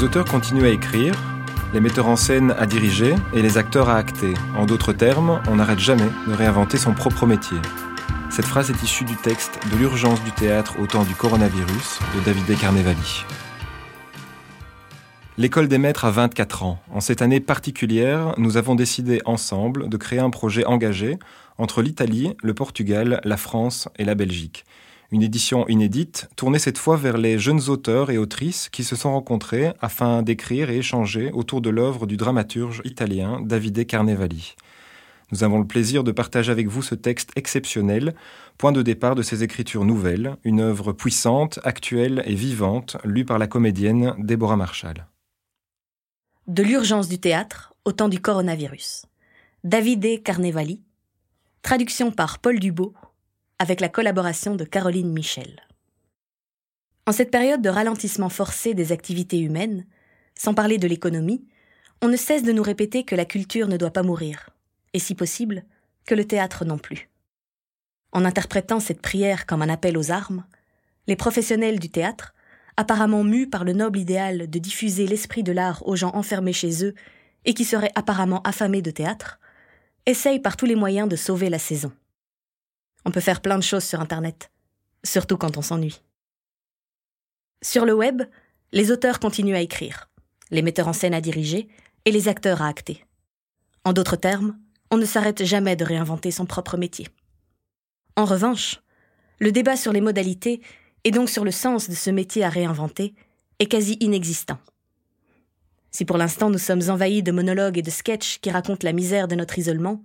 Les 0.00 0.06
auteurs 0.06 0.24
continuent 0.24 0.64
à 0.64 0.70
écrire, 0.70 1.12
les 1.74 1.80
metteurs 1.80 2.08
en 2.08 2.16
scène 2.16 2.54
à 2.58 2.64
diriger 2.64 3.14
et 3.34 3.42
les 3.42 3.58
acteurs 3.58 3.90
à 3.90 3.98
acter. 3.98 4.32
En 4.56 4.64
d'autres 4.64 4.94
termes, 4.94 5.42
on 5.46 5.56
n'arrête 5.56 5.78
jamais 5.78 6.08
de 6.26 6.32
réinventer 6.32 6.78
son 6.78 6.94
propre 6.94 7.26
métier. 7.26 7.58
Cette 8.30 8.46
phrase 8.46 8.70
est 8.70 8.82
issue 8.82 9.04
du 9.04 9.14
texte 9.16 9.60
de 9.70 9.76
l'urgence 9.76 10.24
du 10.24 10.32
théâtre 10.32 10.76
au 10.80 10.86
temps 10.86 11.04
du 11.04 11.14
coronavirus 11.14 11.98
de 12.16 12.20
Davide 12.24 12.58
Carnevali. 12.58 13.26
L'école 15.36 15.68
des 15.68 15.76
maîtres 15.76 16.06
a 16.06 16.10
24 16.10 16.62
ans. 16.62 16.78
En 16.90 17.00
cette 17.00 17.20
année 17.20 17.40
particulière, 17.40 18.32
nous 18.38 18.56
avons 18.56 18.76
décidé 18.76 19.20
ensemble 19.26 19.90
de 19.90 19.96
créer 19.98 20.20
un 20.20 20.30
projet 20.30 20.64
engagé 20.64 21.18
entre 21.58 21.82
l'Italie, 21.82 22.34
le 22.42 22.54
Portugal, 22.54 23.20
la 23.24 23.36
France 23.36 23.90
et 23.98 24.06
la 24.06 24.14
Belgique. 24.14 24.64
Une 25.12 25.22
édition 25.22 25.66
inédite, 25.66 26.28
tournée 26.36 26.60
cette 26.60 26.78
fois 26.78 26.96
vers 26.96 27.18
les 27.18 27.36
jeunes 27.36 27.68
auteurs 27.68 28.10
et 28.10 28.18
autrices 28.18 28.68
qui 28.68 28.84
se 28.84 28.94
sont 28.94 29.10
rencontrés 29.10 29.72
afin 29.80 30.22
d'écrire 30.22 30.70
et 30.70 30.78
échanger 30.78 31.32
autour 31.32 31.60
de 31.60 31.68
l'œuvre 31.68 32.06
du 32.06 32.16
dramaturge 32.16 32.80
italien 32.84 33.40
Davide 33.40 33.84
Carnevali. 33.86 34.54
Nous 35.32 35.42
avons 35.42 35.58
le 35.58 35.66
plaisir 35.66 36.04
de 36.04 36.12
partager 36.12 36.52
avec 36.52 36.68
vous 36.68 36.82
ce 36.82 36.94
texte 36.94 37.30
exceptionnel, 37.34 38.14
point 38.56 38.70
de 38.70 38.82
départ 38.82 39.16
de 39.16 39.22
ces 39.22 39.42
écritures 39.42 39.84
nouvelles, 39.84 40.36
une 40.44 40.60
œuvre 40.60 40.92
puissante, 40.92 41.58
actuelle 41.64 42.22
et 42.26 42.34
vivante, 42.34 42.96
lue 43.04 43.24
par 43.24 43.38
la 43.38 43.48
comédienne 43.48 44.14
Déborah 44.18 44.56
Marshall. 44.56 45.06
De 46.46 46.62
l'urgence 46.62 47.08
du 47.08 47.18
théâtre 47.18 47.74
au 47.84 47.92
temps 47.92 48.08
du 48.08 48.20
coronavirus. 48.20 49.06
Davide 49.64 50.22
Carnevali. 50.22 50.82
Traduction 51.62 52.10
par 52.10 52.38
Paul 52.38 52.58
Dubo, 52.58 52.94
avec 53.60 53.82
la 53.82 53.90
collaboration 53.90 54.56
de 54.56 54.64
Caroline 54.64 55.12
Michel. 55.12 55.60
En 57.06 57.12
cette 57.12 57.30
période 57.30 57.60
de 57.60 57.68
ralentissement 57.68 58.30
forcé 58.30 58.72
des 58.72 58.90
activités 58.90 59.38
humaines, 59.38 59.86
sans 60.34 60.54
parler 60.54 60.78
de 60.78 60.88
l'économie, 60.88 61.44
on 62.00 62.08
ne 62.08 62.16
cesse 62.16 62.42
de 62.42 62.52
nous 62.52 62.62
répéter 62.62 63.04
que 63.04 63.14
la 63.14 63.26
culture 63.26 63.68
ne 63.68 63.76
doit 63.76 63.92
pas 63.92 64.02
mourir, 64.02 64.48
et 64.94 64.98
si 64.98 65.14
possible, 65.14 65.64
que 66.06 66.14
le 66.14 66.24
théâtre 66.24 66.64
non 66.64 66.78
plus. 66.78 67.10
En 68.12 68.24
interprétant 68.24 68.80
cette 68.80 69.02
prière 69.02 69.44
comme 69.44 69.60
un 69.60 69.68
appel 69.68 69.98
aux 69.98 70.10
armes, 70.10 70.46
les 71.06 71.16
professionnels 71.16 71.78
du 71.78 71.90
théâtre, 71.90 72.34
apparemment 72.78 73.24
mus 73.24 73.46
par 73.46 73.64
le 73.64 73.74
noble 73.74 73.98
idéal 73.98 74.48
de 74.48 74.58
diffuser 74.58 75.06
l'esprit 75.06 75.42
de 75.42 75.52
l'art 75.52 75.86
aux 75.86 75.96
gens 75.96 76.14
enfermés 76.14 76.54
chez 76.54 76.82
eux 76.82 76.94
et 77.44 77.52
qui 77.52 77.66
seraient 77.66 77.92
apparemment 77.94 78.40
affamés 78.40 78.80
de 78.80 78.90
théâtre, 78.90 79.38
essayent 80.06 80.40
par 80.40 80.56
tous 80.56 80.64
les 80.64 80.76
moyens 80.76 81.10
de 81.10 81.16
sauver 81.16 81.50
la 81.50 81.58
saison. 81.58 81.92
On 83.04 83.10
peut 83.10 83.20
faire 83.20 83.40
plein 83.40 83.58
de 83.58 83.62
choses 83.62 83.84
sur 83.84 84.00
Internet, 84.00 84.50
surtout 85.04 85.36
quand 85.36 85.56
on 85.56 85.62
s'ennuie. 85.62 86.02
Sur 87.62 87.84
le 87.84 87.94
web, 87.94 88.22
les 88.72 88.90
auteurs 88.90 89.20
continuent 89.20 89.54
à 89.54 89.60
écrire, 89.60 90.08
les 90.50 90.62
metteurs 90.62 90.88
en 90.88 90.92
scène 90.92 91.14
à 91.14 91.20
diriger 91.20 91.68
et 92.04 92.10
les 92.10 92.28
acteurs 92.28 92.62
à 92.62 92.68
acter. 92.68 93.04
En 93.84 93.92
d'autres 93.92 94.16
termes, 94.16 94.58
on 94.90 94.96
ne 94.96 95.04
s'arrête 95.04 95.44
jamais 95.44 95.76
de 95.76 95.84
réinventer 95.84 96.30
son 96.30 96.46
propre 96.46 96.76
métier. 96.76 97.08
En 98.16 98.24
revanche, 98.24 98.80
le 99.38 99.52
débat 99.52 99.76
sur 99.76 99.92
les 99.92 100.00
modalités 100.00 100.60
et 101.04 101.10
donc 101.10 101.30
sur 101.30 101.44
le 101.44 101.50
sens 101.50 101.88
de 101.88 101.94
ce 101.94 102.10
métier 102.10 102.44
à 102.44 102.50
réinventer 102.50 103.14
est 103.58 103.66
quasi 103.66 103.96
inexistant. 104.00 104.58
Si 105.90 106.04
pour 106.04 106.18
l'instant 106.18 106.50
nous 106.50 106.58
sommes 106.58 106.88
envahis 106.88 107.22
de 107.22 107.32
monologues 107.32 107.78
et 107.78 107.82
de 107.82 107.90
sketchs 107.90 108.38
qui 108.38 108.50
racontent 108.50 108.86
la 108.86 108.92
misère 108.92 109.28
de 109.28 109.34
notre 109.34 109.58
isolement, 109.58 110.02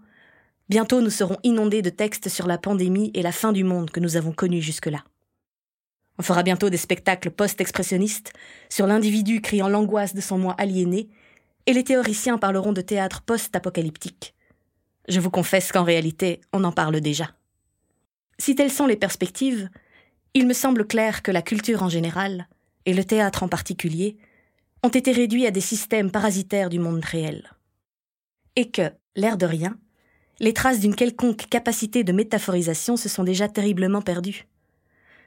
bientôt 0.69 1.01
nous 1.01 1.09
serons 1.09 1.37
inondés 1.43 1.81
de 1.81 1.89
textes 1.89 2.29
sur 2.29 2.47
la 2.47 2.57
pandémie 2.57 3.11
et 3.13 3.21
la 3.21 3.31
fin 3.31 3.51
du 3.51 3.63
monde 3.63 3.91
que 3.91 3.99
nous 3.99 4.17
avons 4.17 4.31
connu 4.31 4.61
jusque-là. 4.61 5.03
On 6.17 6.23
fera 6.23 6.43
bientôt 6.43 6.69
des 6.69 6.77
spectacles 6.77 7.31
post-expressionnistes 7.31 8.33
sur 8.69 8.87
l'individu 8.87 9.41
criant 9.41 9.67
l'angoisse 9.67 10.15
de 10.15 10.21
son 10.21 10.37
moi 10.37 10.55
aliéné, 10.57 11.09
et 11.65 11.73
les 11.73 11.83
théoriciens 11.83 12.37
parleront 12.37 12.73
de 12.73 12.81
théâtre 12.81 13.21
post-apocalyptique, 13.23 14.35
je 15.07 15.19
vous 15.19 15.29
confesse 15.29 15.71
qu'en 15.71 15.83
réalité, 15.83 16.41
on 16.51 16.63
en 16.63 16.71
parle 16.71 16.99
déjà. 16.99 17.31
Si 18.39 18.55
telles 18.55 18.71
sont 18.71 18.87
les 18.87 18.95
perspectives, 18.95 19.69
il 20.33 20.47
me 20.47 20.53
semble 20.53 20.87
clair 20.87 21.21
que 21.21 21.31
la 21.31 21.41
culture 21.41 21.83
en 21.83 21.89
général, 21.89 22.47
et 22.85 22.93
le 22.93 23.03
théâtre 23.03 23.43
en 23.43 23.47
particulier, 23.47 24.17
ont 24.83 24.89
été 24.89 25.11
réduits 25.11 25.47
à 25.47 25.51
des 25.51 25.61
systèmes 25.61 26.11
parasitaires 26.11 26.69
du 26.69 26.79
monde 26.79 27.03
réel. 27.03 27.51
Et 28.55 28.71
que, 28.71 28.91
l'air 29.15 29.37
de 29.37 29.45
rien, 29.45 29.77
les 30.39 30.53
traces 30.53 30.79
d'une 30.79 30.95
quelconque 30.95 31.47
capacité 31.49 32.03
de 32.03 32.11
métaphorisation 32.11 32.97
se 32.97 33.09
sont 33.09 33.23
déjà 33.23 33.47
terriblement 33.47 34.01
perdues. 34.01 34.47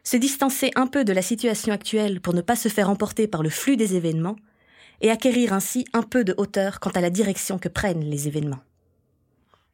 Se 0.05 0.17
distancer 0.17 0.71
un 0.75 0.87
peu 0.87 1.05
de 1.05 1.13
la 1.13 1.23
situation 1.23 1.73
actuelle 1.73 2.21
pour 2.21 2.35
ne 2.35 2.41
pas 2.41 2.57
se 2.57 2.69
faire 2.69 2.91
emporter 2.91 3.27
par 3.27 3.43
le 3.43 3.51
flux 3.51 3.77
des 3.77 3.95
événements, 3.97 4.37
et 5.01 5.11
acquérir 5.11 5.53
ainsi 5.53 5.85
un 5.93 6.03
peu 6.03 6.25
de 6.25 6.35
hauteur 6.37 6.81
quant 6.81 6.91
à 6.91 7.01
la 7.01 7.11
direction 7.11 7.59
que 7.59 7.69
prennent 7.69 8.05
les 8.05 8.27
événements. 8.27 8.61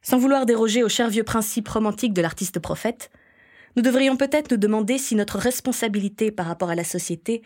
Sans 0.01 0.17
vouloir 0.17 0.45
déroger 0.45 0.83
au 0.83 0.89
cher 0.89 1.09
vieux 1.09 1.23
principe 1.23 1.67
romantique 1.67 2.13
de 2.13 2.21
l'artiste 2.21 2.59
prophète, 2.59 3.09
nous 3.75 3.81
devrions 3.81 4.17
peut-être 4.17 4.51
nous 4.51 4.57
demander 4.57 4.97
si 4.97 5.15
notre 5.15 5.37
responsabilité 5.37 6.31
par 6.31 6.45
rapport 6.45 6.69
à 6.69 6.75
la 6.75 6.83
société 6.83 7.41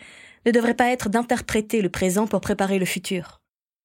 ne 0.46 0.52
devrait 0.52 0.76
pas 0.76 0.90
être 0.90 1.10
d'interpréter 1.10 1.82
le 1.82 1.90
présent 1.90 2.28
pour 2.28 2.42
préparer 2.42 2.80
le 2.80 2.86
futur, 2.86 3.40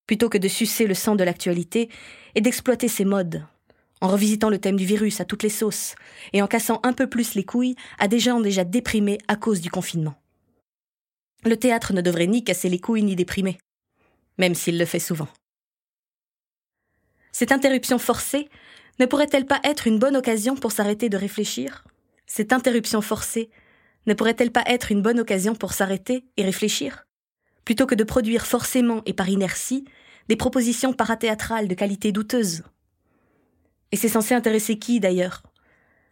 plutôt 0.07 0.29
que 0.29 0.37
de 0.37 0.47
sucer 0.47 0.87
le 0.87 0.93
sang 0.93 1.15
de 1.15 1.23
l'actualité 1.23 1.89
et 2.35 2.41
d'exploiter 2.41 2.87
ses 2.87 3.05
modes, 3.05 3.45
en 4.05 4.07
revisitant 4.07 4.49
le 4.49 4.59
thème 4.59 4.75
du 4.75 4.85
virus 4.85 5.19
à 5.19 5.25
toutes 5.25 5.41
les 5.41 5.49
sauces 5.49 5.95
et 6.31 6.43
en 6.43 6.47
cassant 6.47 6.79
un 6.83 6.93
peu 6.93 7.09
plus 7.09 7.33
les 7.33 7.43
couilles 7.43 7.75
à 7.97 8.07
des 8.07 8.19
gens 8.19 8.39
déjà 8.39 8.63
déprimés 8.63 9.17
à 9.27 9.35
cause 9.35 9.61
du 9.61 9.71
confinement. 9.71 10.13
Le 11.43 11.57
théâtre 11.57 11.91
ne 11.91 12.01
devrait 12.01 12.27
ni 12.27 12.43
casser 12.43 12.69
les 12.69 12.79
couilles 12.79 13.01
ni 13.01 13.15
déprimer, 13.15 13.57
même 14.37 14.53
s'il 14.53 14.77
le 14.77 14.85
fait 14.85 14.99
souvent. 14.99 15.27
Cette 17.31 17.51
interruption 17.51 17.97
forcée 17.97 18.47
ne 18.99 19.07
pourrait-elle 19.07 19.47
pas 19.47 19.59
être 19.63 19.87
une 19.87 19.97
bonne 19.97 20.15
occasion 20.15 20.55
pour 20.55 20.71
s'arrêter 20.71 21.09
de 21.09 21.17
réfléchir? 21.17 21.83
Cette 22.27 22.53
interruption 22.53 23.01
forcée 23.01 23.49
ne 24.05 24.13
pourrait-elle 24.13 24.51
pas 24.51 24.63
être 24.67 24.91
une 24.91 25.01
bonne 25.01 25.19
occasion 25.19 25.55
pour 25.55 25.73
s'arrêter 25.73 26.25
et 26.37 26.45
réfléchir? 26.45 27.07
Plutôt 27.65 27.87
que 27.87 27.95
de 27.95 28.03
produire 28.03 28.45
forcément 28.45 29.01
et 29.07 29.13
par 29.13 29.29
inertie 29.29 29.83
des 30.29 30.35
propositions 30.35 30.93
parathéâtrales 30.93 31.67
de 31.67 31.73
qualité 31.73 32.11
douteuse. 32.11 32.63
Et 33.91 33.97
c'est 33.97 34.09
censé 34.09 34.33
intéresser 34.33 34.77
qui 34.77 34.99
d'ailleurs? 34.99 35.43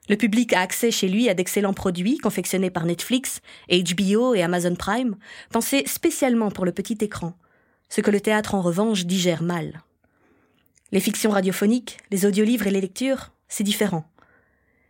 Le 0.09 0.17
public 0.17 0.51
a 0.53 0.59
accès 0.59 0.91
chez 0.91 1.07
lui 1.07 1.29
à 1.29 1.33
d'excellents 1.33 1.73
produits 1.73 2.17
confectionnés 2.17 2.69
par 2.69 2.85
Netflix, 2.85 3.39
HBO 3.69 4.35
et 4.35 4.43
Amazon 4.43 4.75
Prime, 4.75 5.15
pensés 5.49 5.83
spécialement 5.85 6.51
pour 6.51 6.65
le 6.65 6.73
petit 6.73 6.97
écran, 6.99 7.37
ce 7.87 8.01
que 8.01 8.11
le 8.11 8.19
théâtre 8.19 8.53
en 8.55 8.61
revanche 8.61 9.05
digère 9.05 9.43
mal. 9.43 9.81
Les 10.91 10.99
fictions 10.99 11.31
radiophoniques, 11.31 11.99
les 12.11 12.25
audiolivres 12.25 12.67
et 12.67 12.71
les 12.71 12.81
lectures, 12.81 13.31
c'est 13.47 13.63
différent. 13.63 14.03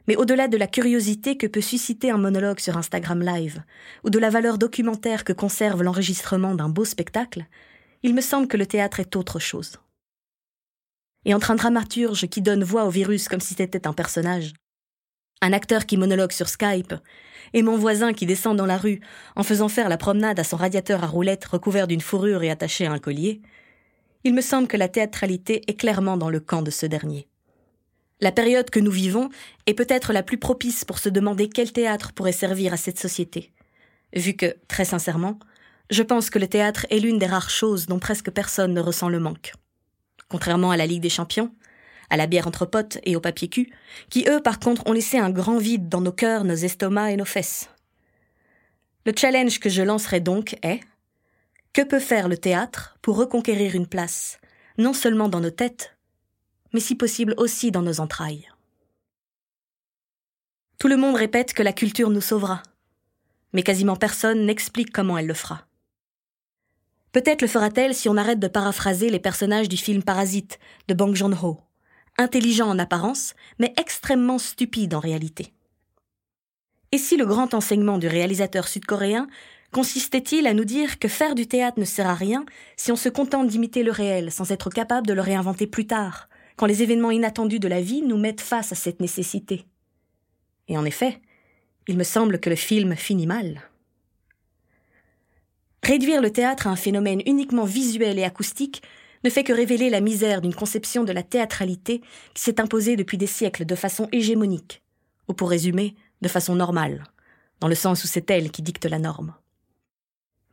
Mais 0.07 0.15
au-delà 0.15 0.47
de 0.47 0.57
la 0.57 0.67
curiosité 0.67 1.37
que 1.37 1.47
peut 1.47 1.61
susciter 1.61 2.09
un 2.09 2.17
monologue 2.17 2.59
sur 2.59 2.75
Instagram 2.75 3.21
Live, 3.21 3.61
ou 4.03 4.09
de 4.09 4.19
la 4.19 4.29
valeur 4.29 4.57
documentaire 4.57 5.23
que 5.23 5.31
conserve 5.31 5.83
l'enregistrement 5.83 6.55
d'un 6.55 6.69
beau 6.69 6.85
spectacle, 6.85 7.45
il 8.01 8.13
me 8.13 8.21
semble 8.21 8.47
que 8.47 8.57
le 8.57 8.65
théâtre 8.65 8.99
est 8.99 9.15
autre 9.15 9.39
chose. 9.39 9.79
Et 11.25 11.33
entre 11.33 11.51
un 11.51 11.55
dramaturge 11.55 12.27
qui 12.27 12.41
donne 12.41 12.63
voix 12.63 12.85
au 12.85 12.89
virus 12.89 13.27
comme 13.27 13.39
si 13.39 13.53
c'était 13.53 13.87
un 13.87 13.93
personnage, 13.93 14.53
un 15.41 15.53
acteur 15.53 15.85
qui 15.85 15.97
monologue 15.97 16.31
sur 16.31 16.49
Skype, 16.49 16.93
et 17.53 17.61
mon 17.61 17.77
voisin 17.77 18.13
qui 18.13 18.25
descend 18.25 18.57
dans 18.57 18.65
la 18.65 18.77
rue 18.77 19.01
en 19.35 19.43
faisant 19.43 19.67
faire 19.67 19.89
la 19.89 19.97
promenade 19.97 20.39
à 20.39 20.43
son 20.43 20.57
radiateur 20.57 21.03
à 21.03 21.07
roulettes 21.07 21.45
recouvert 21.45 21.87
d'une 21.87 22.01
fourrure 22.01 22.43
et 22.43 22.49
attaché 22.49 22.85
à 22.85 22.91
un 22.91 22.99
collier, 22.99 23.41
il 24.23 24.33
me 24.33 24.41
semble 24.41 24.67
que 24.67 24.77
la 24.77 24.87
théâtralité 24.87 25.61
est 25.67 25.75
clairement 25.75 26.17
dans 26.17 26.29
le 26.29 26.39
camp 26.39 26.61
de 26.61 26.71
ce 26.71 26.85
dernier. 26.85 27.27
La 28.21 28.31
période 28.31 28.69
que 28.69 28.79
nous 28.79 28.91
vivons 28.91 29.29
est 29.65 29.73
peut-être 29.73 30.13
la 30.13 30.23
plus 30.23 30.37
propice 30.37 30.85
pour 30.85 30.97
se 30.97 31.09
demander 31.09 31.49
quel 31.49 31.73
théâtre 31.73 32.13
pourrait 32.13 32.31
servir 32.31 32.71
à 32.71 32.77
cette 32.77 32.99
société, 32.99 33.51
vu 34.15 34.33
que, 34.33 34.55
très 34.69 34.85
sincèrement, 34.85 35.39
je 35.89 36.03
pense 36.03 36.29
que 36.29 36.39
le 36.39 36.47
théâtre 36.47 36.85
est 36.89 36.99
l'une 36.99 37.19
des 37.19 37.25
rares 37.25 37.49
choses 37.49 37.85
dont 37.85 37.99
presque 37.99 38.31
personne 38.31 38.73
ne 38.73 38.79
ressent 38.79 39.09
le 39.09 39.19
manque. 39.19 39.53
Contrairement 40.33 40.71
à 40.71 40.77
la 40.77 40.87
Ligue 40.87 41.03
des 41.03 41.09
Champions, 41.09 41.51
à 42.09 42.17
la 42.17 42.25
bière 42.25 42.47
entre 42.47 42.65
potes 42.65 42.97
et 43.03 43.15
au 43.15 43.19
papier 43.19 43.49
cul, 43.49 43.71
qui 44.09 44.25
eux 44.27 44.41
par 44.41 44.59
contre 44.59 44.81
ont 44.87 44.91
laissé 44.91 45.19
un 45.19 45.29
grand 45.29 45.59
vide 45.59 45.89
dans 45.89 46.01
nos 46.01 46.11
cœurs, 46.11 46.43
nos 46.43 46.55
estomacs 46.55 47.13
et 47.13 47.17
nos 47.17 47.23
fesses. 47.23 47.69
Le 49.05 49.13
challenge 49.15 49.59
que 49.59 49.69
je 49.69 49.83
lancerai 49.83 50.21
donc 50.21 50.57
est, 50.63 50.79
que 51.71 51.83
peut 51.83 51.99
faire 51.99 52.29
le 52.29 52.39
théâtre 52.39 52.97
pour 53.03 53.15
reconquérir 53.15 53.75
une 53.75 53.85
place, 53.85 54.39
non 54.79 54.93
seulement 54.93 55.29
dans 55.29 55.39
nos 55.39 55.51
têtes, 55.51 55.95
mais 56.73 56.79
si 56.79 56.95
possible 56.95 57.35
aussi 57.37 57.69
dans 57.69 57.83
nos 57.83 57.99
entrailles? 57.99 58.49
Tout 60.79 60.87
le 60.87 60.97
monde 60.97 61.15
répète 61.15 61.53
que 61.53 61.61
la 61.61 61.73
culture 61.73 62.09
nous 62.09 62.21
sauvera, 62.21 62.63
mais 63.53 63.61
quasiment 63.61 63.97
personne 63.97 64.47
n'explique 64.47 64.91
comment 64.91 65.15
elle 65.15 65.27
le 65.27 65.35
fera. 65.35 65.67
Peut-être 67.13 67.41
le 67.41 67.47
fera-t-elle 67.47 67.95
si 67.95 68.09
on 68.09 68.17
arrête 68.17 68.39
de 68.39 68.47
paraphraser 68.47 69.09
les 69.09 69.19
personnages 69.19 69.69
du 69.69 69.77
film 69.77 70.03
Parasite 70.03 70.59
de 70.89 70.93
Bang 70.93 71.15
Joon-ho, 71.15 71.61
intelligent 72.17 72.67
en 72.67 72.79
apparence, 72.79 73.35
mais 73.59 73.73
extrêmement 73.79 74.39
stupide 74.39 74.93
en 74.93 74.99
réalité. 74.99 75.53
Et 76.91 76.97
si 76.97 77.15
le 77.15 77.25
grand 77.25 77.53
enseignement 77.53 77.97
du 77.97 78.07
réalisateur 78.07 78.67
sud-coréen 78.67 79.27
Consistait-il 79.73 80.45
à 80.45 80.53
nous 80.53 80.65
dire 80.65 80.99
que 80.99 81.07
faire 81.07 81.33
du 81.33 81.47
théâtre 81.47 81.79
ne 81.79 81.85
sert 81.85 82.07
à 82.07 82.13
rien 82.13 82.45
si 82.77 82.91
on 82.91 82.95
se 82.95 83.09
contente 83.09 83.47
d'imiter 83.47 83.81
le 83.81 83.91
réel 83.91 84.31
sans 84.31 84.51
être 84.51 84.69
capable 84.69 85.07
de 85.07 85.13
le 85.13 85.21
réinventer 85.21 85.65
plus 85.65 85.87
tard, 85.87 86.29
quand 86.57 86.67
les 86.67 86.83
événements 86.83 87.09
inattendus 87.09 87.59
de 87.59 87.67
la 87.67 87.81
vie 87.81 88.03
nous 88.03 88.19
mettent 88.19 88.39
face 88.39 88.71
à 88.71 88.75
cette 88.75 89.01
nécessité? 89.01 89.65
Et 90.67 90.77
en 90.77 90.85
effet, 90.85 91.19
il 91.87 91.97
me 91.97 92.03
semble 92.03 92.39
que 92.39 92.51
le 92.51 92.55
film 92.55 92.95
finit 92.95 93.25
mal. 93.25 93.61
Réduire 95.83 96.21
le 96.21 96.31
théâtre 96.31 96.67
à 96.67 96.69
un 96.69 96.75
phénomène 96.77 97.21
uniquement 97.25 97.65
visuel 97.65 98.17
et 98.17 98.23
acoustique 98.23 98.81
ne 99.25 99.29
fait 99.29 99.43
que 99.43 99.51
révéler 99.51 99.89
la 99.89 99.99
misère 99.99 100.41
d'une 100.41 100.55
conception 100.55 101.03
de 101.03 101.11
la 101.11 101.23
théâtralité 101.23 102.01
qui 102.33 102.43
s'est 102.43 102.61
imposée 102.61 102.95
depuis 102.95 103.17
des 103.17 103.27
siècles 103.27 103.65
de 103.65 103.75
façon 103.75 104.07
hégémonique, 104.13 104.81
ou 105.27 105.33
pour 105.33 105.49
résumer, 105.49 105.95
de 106.21 106.29
façon 106.29 106.55
normale, 106.55 107.03
dans 107.59 107.67
le 107.67 107.75
sens 107.75 108.03
où 108.03 108.07
c'est 108.07 108.29
elle 108.31 108.49
qui 108.49 108.61
dicte 108.61 108.85
la 108.85 108.99
norme. 108.99 109.35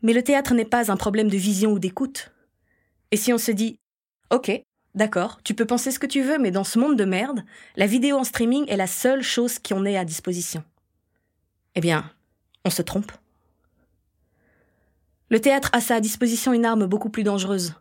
Mais 0.03 0.13
le 0.13 0.23
théâtre 0.23 0.55
n'est 0.55 0.65
pas 0.65 0.91
un 0.91 0.97
problème 0.97 1.29
de 1.29 1.37
vision 1.37 1.73
ou 1.73 1.79
d'écoute. 1.79 2.33
Et 3.13 3.17
si 3.17 3.33
on 3.33 3.39
se 3.39 3.53
dit 3.53 3.79
Ok, 4.31 4.51
d'accord, 4.97 5.41
tu 5.45 5.55
peux 5.55 5.67
penser 5.67 5.93
ce 5.93 5.99
que 6.01 6.07
tu 6.07 6.23
veux, 6.23 6.39
mais 6.39 6.51
dans 6.51 6.65
ce 6.65 6.79
monde 6.79 6.97
de 6.97 7.05
merde, 7.05 7.45
la 7.77 7.87
vidéo 7.87 8.17
en 8.17 8.25
streaming 8.25 8.65
est 8.69 8.77
la 8.77 8.87
seule 8.89 9.23
chose 9.23 9.61
qui 9.61 9.75
en 9.75 9.85
est 9.85 9.97
à 9.97 10.05
disposition. 10.05 10.65
Eh 11.77 11.81
bien, 11.81 12.11
on 12.65 12.71
se 12.71 12.83
trompe. 12.83 13.13
Le 15.31 15.41
théâtre 15.41 15.71
a 15.73 15.95
à 15.95 16.01
disposition 16.01 16.53
une 16.53 16.65
arme 16.65 16.87
beaucoup 16.87 17.09
plus 17.09 17.23
dangereuse, 17.23 17.75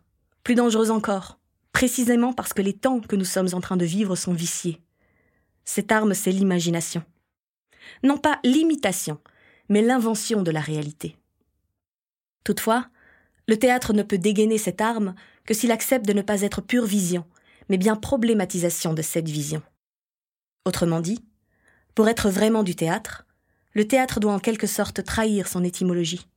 plus 0.44 0.54
dangereuse 0.54 0.92
encore, 0.92 1.40
précisément 1.72 2.32
parce 2.32 2.52
que 2.52 2.62
les 2.62 2.72
temps 2.72 3.00
que 3.00 3.16
nous 3.16 3.24
sommes 3.24 3.48
en 3.52 3.60
train 3.60 3.76
de 3.76 3.84
vivre 3.84 4.14
sont 4.14 4.32
viciés. 4.32 4.80
Cette 5.64 5.90
arme, 5.90 6.14
c'est 6.14 6.30
l'imagination. 6.30 7.02
Non 8.04 8.18
pas 8.18 8.38
l'imitation, 8.44 9.18
mais 9.68 9.82
l'invention 9.82 10.42
de 10.42 10.52
la 10.52 10.60
réalité. 10.60 11.16
Toutefois, 12.44 12.88
le 13.48 13.58
théâtre 13.58 13.92
ne 13.94 14.04
peut 14.04 14.18
dégainer 14.18 14.58
cette 14.58 14.80
arme 14.80 15.16
que 15.44 15.52
s'il 15.52 15.72
accepte 15.72 16.06
de 16.06 16.12
ne 16.12 16.22
pas 16.22 16.42
être 16.42 16.60
pure 16.60 16.86
vision, 16.86 17.26
mais 17.68 17.78
bien 17.78 17.96
problématisation 17.96 18.94
de 18.94 19.02
cette 19.02 19.28
vision. 19.28 19.60
Autrement 20.64 21.00
dit, 21.00 21.24
pour 21.96 22.08
être 22.08 22.30
vraiment 22.30 22.62
du 22.62 22.76
théâtre, 22.76 23.26
le 23.72 23.88
théâtre 23.88 24.20
doit 24.20 24.34
en 24.34 24.38
quelque 24.38 24.68
sorte 24.68 25.02
trahir 25.02 25.48
son 25.48 25.64
étymologie. 25.64 26.28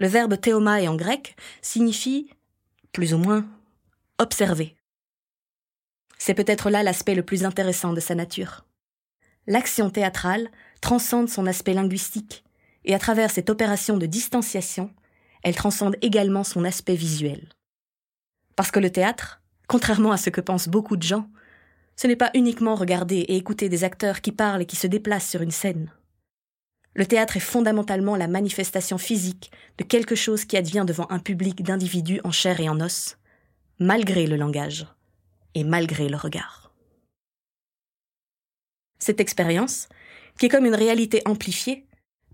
Le 0.00 0.08
verbe 0.08 0.40
théomai 0.40 0.88
en 0.88 0.96
grec 0.96 1.36
signifie, 1.60 2.30
plus 2.90 3.12
ou 3.12 3.18
moins, 3.18 3.46
observer. 4.18 4.74
C'est 6.16 6.32
peut-être 6.32 6.70
là 6.70 6.82
l'aspect 6.82 7.14
le 7.14 7.22
plus 7.22 7.44
intéressant 7.44 7.92
de 7.92 8.00
sa 8.00 8.14
nature. 8.14 8.64
L'action 9.46 9.90
théâtrale 9.90 10.48
transcende 10.80 11.28
son 11.28 11.46
aspect 11.46 11.74
linguistique, 11.74 12.44
et 12.86 12.94
à 12.94 12.98
travers 12.98 13.30
cette 13.30 13.50
opération 13.50 13.98
de 13.98 14.06
distanciation, 14.06 14.90
elle 15.42 15.54
transcende 15.54 15.96
également 16.00 16.44
son 16.44 16.64
aspect 16.64 16.94
visuel. 16.94 17.50
Parce 18.56 18.70
que 18.70 18.80
le 18.80 18.90
théâtre, 18.90 19.42
contrairement 19.68 20.12
à 20.12 20.16
ce 20.16 20.30
que 20.30 20.40
pensent 20.40 20.68
beaucoup 20.68 20.96
de 20.96 21.02
gens, 21.02 21.28
ce 21.96 22.06
n'est 22.06 22.16
pas 22.16 22.30
uniquement 22.32 22.74
regarder 22.74 23.18
et 23.18 23.36
écouter 23.36 23.68
des 23.68 23.84
acteurs 23.84 24.22
qui 24.22 24.32
parlent 24.32 24.62
et 24.62 24.66
qui 24.66 24.76
se 24.76 24.86
déplacent 24.86 25.28
sur 25.28 25.42
une 25.42 25.50
scène. 25.50 25.92
Le 27.00 27.06
théâtre 27.06 27.38
est 27.38 27.40
fondamentalement 27.40 28.14
la 28.14 28.28
manifestation 28.28 28.98
physique 28.98 29.50
de 29.78 29.84
quelque 29.84 30.14
chose 30.14 30.44
qui 30.44 30.58
advient 30.58 30.84
devant 30.86 31.06
un 31.08 31.18
public 31.18 31.62
d'individus 31.62 32.20
en 32.24 32.30
chair 32.30 32.60
et 32.60 32.68
en 32.68 32.78
os, 32.78 33.16
malgré 33.78 34.26
le 34.26 34.36
langage 34.36 34.86
et 35.54 35.64
malgré 35.64 36.10
le 36.10 36.18
regard. 36.18 36.74
Cette 38.98 39.18
expérience, 39.18 39.88
qui 40.38 40.44
est 40.44 40.48
comme 40.50 40.66
une 40.66 40.74
réalité 40.74 41.22
amplifiée, 41.24 41.86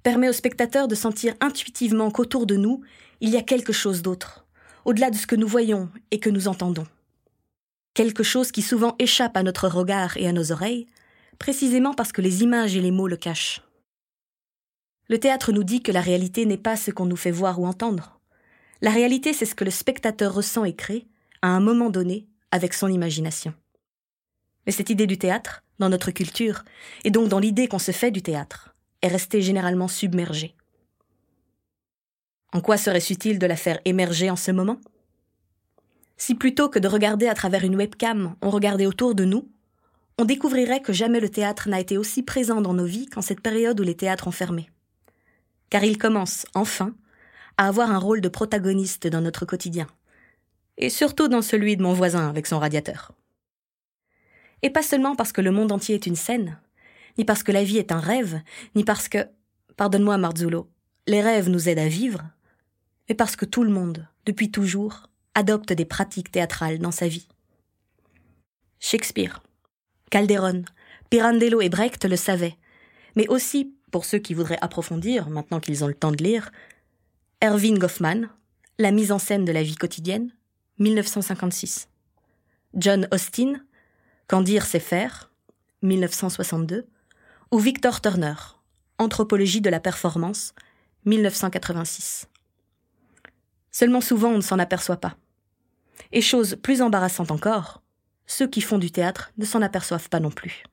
permet 0.02 0.28
au 0.28 0.32
spectateur 0.32 0.88
de 0.88 0.96
sentir 0.96 1.34
intuitivement 1.40 2.10
qu'autour 2.10 2.44
de 2.44 2.56
nous, 2.56 2.82
il 3.20 3.30
y 3.30 3.36
a 3.36 3.42
quelque 3.42 3.72
chose 3.72 4.02
d'autre, 4.02 4.48
au-delà 4.84 5.10
de 5.10 5.16
ce 5.16 5.28
que 5.28 5.36
nous 5.36 5.46
voyons 5.46 5.90
et 6.10 6.18
que 6.18 6.28
nous 6.28 6.48
entendons. 6.48 6.88
Quelque 7.94 8.24
chose 8.24 8.50
qui 8.50 8.62
souvent 8.62 8.96
échappe 8.98 9.36
à 9.36 9.44
notre 9.44 9.68
regard 9.68 10.16
et 10.16 10.26
à 10.26 10.32
nos 10.32 10.50
oreilles, 10.50 10.88
précisément 11.38 11.94
parce 11.94 12.10
que 12.10 12.20
les 12.20 12.42
images 12.42 12.74
et 12.74 12.80
les 12.80 12.90
mots 12.90 13.06
le 13.06 13.16
cachent. 13.16 13.62
Le 15.08 15.18
théâtre 15.18 15.52
nous 15.52 15.64
dit 15.64 15.82
que 15.82 15.92
la 15.92 16.00
réalité 16.00 16.46
n'est 16.46 16.56
pas 16.56 16.76
ce 16.76 16.90
qu'on 16.90 17.06
nous 17.06 17.16
fait 17.16 17.30
voir 17.30 17.60
ou 17.60 17.66
entendre. 17.66 18.18
La 18.82 18.90
réalité, 18.90 19.32
c'est 19.32 19.46
ce 19.46 19.54
que 19.54 19.64
le 19.64 19.70
spectateur 19.70 20.34
ressent 20.34 20.64
et 20.64 20.74
crée, 20.74 21.06
à 21.42 21.48
un 21.48 21.60
moment 21.60 21.90
donné, 21.90 22.26
avec 22.50 22.74
son 22.74 22.88
imagination. 22.88 23.54
Mais 24.66 24.72
cette 24.72 24.90
idée 24.90 25.06
du 25.06 25.16
théâtre, 25.16 25.62
dans 25.78 25.88
notre 25.88 26.10
culture, 26.10 26.64
et 27.04 27.10
donc 27.10 27.28
dans 27.28 27.38
l'idée 27.38 27.68
qu'on 27.68 27.78
se 27.78 27.92
fait 27.92 28.10
du 28.10 28.22
théâtre, 28.22 28.74
est 29.02 29.08
restée 29.08 29.42
généralement 29.42 29.88
submergée. 29.88 30.54
En 32.52 32.60
quoi 32.60 32.76
serait-ce 32.76 33.12
utile 33.12 33.38
de 33.38 33.46
la 33.46 33.56
faire 33.56 33.78
émerger 33.84 34.30
en 34.30 34.36
ce 34.36 34.50
moment? 34.50 34.80
Si 36.16 36.34
plutôt 36.34 36.68
que 36.68 36.78
de 36.78 36.88
regarder 36.88 37.28
à 37.28 37.34
travers 37.34 37.64
une 37.64 37.76
webcam, 37.76 38.34
on 38.40 38.50
regardait 38.50 38.86
autour 38.86 39.14
de 39.14 39.24
nous, 39.24 39.48
on 40.18 40.24
découvrirait 40.24 40.80
que 40.80 40.94
jamais 40.94 41.20
le 41.20 41.28
théâtre 41.28 41.68
n'a 41.68 41.80
été 41.80 41.98
aussi 41.98 42.22
présent 42.22 42.62
dans 42.62 42.72
nos 42.72 42.86
vies 42.86 43.06
qu'en 43.06 43.20
cette 43.20 43.42
période 43.42 43.78
où 43.78 43.82
les 43.82 43.96
théâtres 43.96 44.26
ont 44.26 44.32
fermé. 44.32 44.70
Car 45.70 45.84
il 45.84 45.98
commence, 45.98 46.46
enfin, 46.54 46.94
à 47.56 47.68
avoir 47.68 47.90
un 47.90 47.98
rôle 47.98 48.20
de 48.20 48.28
protagoniste 48.28 49.06
dans 49.06 49.20
notre 49.20 49.44
quotidien, 49.44 49.86
et 50.78 50.90
surtout 50.90 51.28
dans 51.28 51.42
celui 51.42 51.76
de 51.76 51.82
mon 51.82 51.92
voisin 51.92 52.28
avec 52.28 52.46
son 52.46 52.58
radiateur. 52.58 53.12
Et 54.62 54.70
pas 54.70 54.82
seulement 54.82 55.16
parce 55.16 55.32
que 55.32 55.40
le 55.40 55.50
monde 55.50 55.72
entier 55.72 55.94
est 55.94 56.06
une 56.06 56.16
scène, 56.16 56.58
ni 57.18 57.24
parce 57.24 57.42
que 57.42 57.52
la 57.52 57.64
vie 57.64 57.78
est 57.78 57.92
un 57.92 58.00
rêve, 58.00 58.40
ni 58.74 58.84
parce 58.84 59.08
que, 59.08 59.26
pardonne-moi 59.76 60.18
Marzullo, 60.18 60.70
les 61.06 61.22
rêves 61.22 61.48
nous 61.48 61.68
aident 61.68 61.78
à 61.78 61.88
vivre, 61.88 62.22
mais 63.08 63.14
parce 63.14 63.36
que 63.36 63.44
tout 63.44 63.62
le 63.62 63.70
monde, 63.70 64.06
depuis 64.24 64.50
toujours, 64.50 65.08
adopte 65.34 65.72
des 65.72 65.84
pratiques 65.84 66.30
théâtrales 66.30 66.78
dans 66.78 66.90
sa 66.90 67.08
vie. 67.08 67.28
Shakespeare, 68.80 69.42
Calderon, 70.10 70.64
Pirandello 71.10 71.60
et 71.60 71.68
Brecht 71.68 72.04
le 72.04 72.16
savaient, 72.16 72.56
mais 73.14 73.28
aussi, 73.28 73.75
pour 73.96 74.04
ceux 74.04 74.18
qui 74.18 74.34
voudraient 74.34 74.58
approfondir, 74.60 75.30
maintenant 75.30 75.58
qu'ils 75.58 75.82
ont 75.82 75.86
le 75.86 75.94
temps 75.94 76.12
de 76.12 76.22
lire, 76.22 76.52
Erwin 77.42 77.78
Goffman, 77.78 78.28
La 78.78 78.90
mise 78.90 79.10
en 79.10 79.18
scène 79.18 79.46
de 79.46 79.52
la 79.52 79.62
vie 79.62 79.74
quotidienne, 79.74 80.32
1956. 80.78 81.88
John 82.74 83.08
Austin, 83.10 83.54
Qu'en 84.28 84.42
dire 84.42 84.66
c'est 84.66 84.80
faire, 84.80 85.32
1962 85.80 86.86
ou 87.50 87.58
Victor 87.58 88.02
Turner, 88.02 88.34
Anthropologie 88.98 89.62
de 89.62 89.70
la 89.70 89.80
performance, 89.80 90.52
1986. 91.06 92.28
Seulement 93.70 94.02
souvent 94.02 94.28
on 94.28 94.36
ne 94.36 94.42
s'en 94.42 94.58
aperçoit 94.58 95.00
pas. 95.00 95.16
Et 96.12 96.20
chose 96.20 96.58
plus 96.62 96.82
embarrassante 96.82 97.30
encore, 97.30 97.80
ceux 98.26 98.46
qui 98.46 98.60
font 98.60 98.76
du 98.76 98.90
théâtre 98.90 99.32
ne 99.38 99.46
s'en 99.46 99.62
aperçoivent 99.62 100.10
pas 100.10 100.20
non 100.20 100.30
plus. 100.30 100.64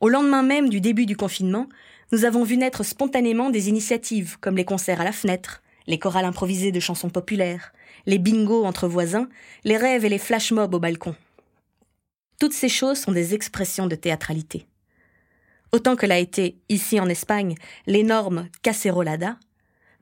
Au 0.00 0.08
lendemain 0.10 0.42
même 0.42 0.68
du 0.68 0.80
début 0.80 1.06
du 1.06 1.16
confinement, 1.16 1.68
nous 2.12 2.24
avons 2.26 2.44
vu 2.44 2.58
naître 2.58 2.84
spontanément 2.84 3.48
des 3.48 3.70
initiatives 3.70 4.38
comme 4.40 4.56
les 4.56 4.64
concerts 4.64 5.00
à 5.00 5.04
la 5.04 5.12
fenêtre, 5.12 5.62
les 5.86 5.98
chorales 5.98 6.26
improvisées 6.26 6.72
de 6.72 6.80
chansons 6.80 7.08
populaires, 7.08 7.72
les 8.04 8.18
bingos 8.18 8.64
entre 8.64 8.88
voisins, 8.88 9.28
les 9.64 9.78
rêves 9.78 10.04
et 10.04 10.10
les 10.10 10.18
flash 10.18 10.52
mobs 10.52 10.74
au 10.74 10.78
balcon. 10.78 11.14
Toutes 12.38 12.52
ces 12.52 12.68
choses 12.68 12.98
sont 12.98 13.12
des 13.12 13.34
expressions 13.34 13.86
de 13.86 13.96
théâtralité. 13.96 14.66
Autant 15.72 15.96
que 15.96 16.06
l'a 16.06 16.18
été, 16.18 16.58
ici 16.68 17.00
en 17.00 17.08
Espagne, 17.08 17.54
l'énorme 17.86 18.48
Cacerolada, 18.62 19.38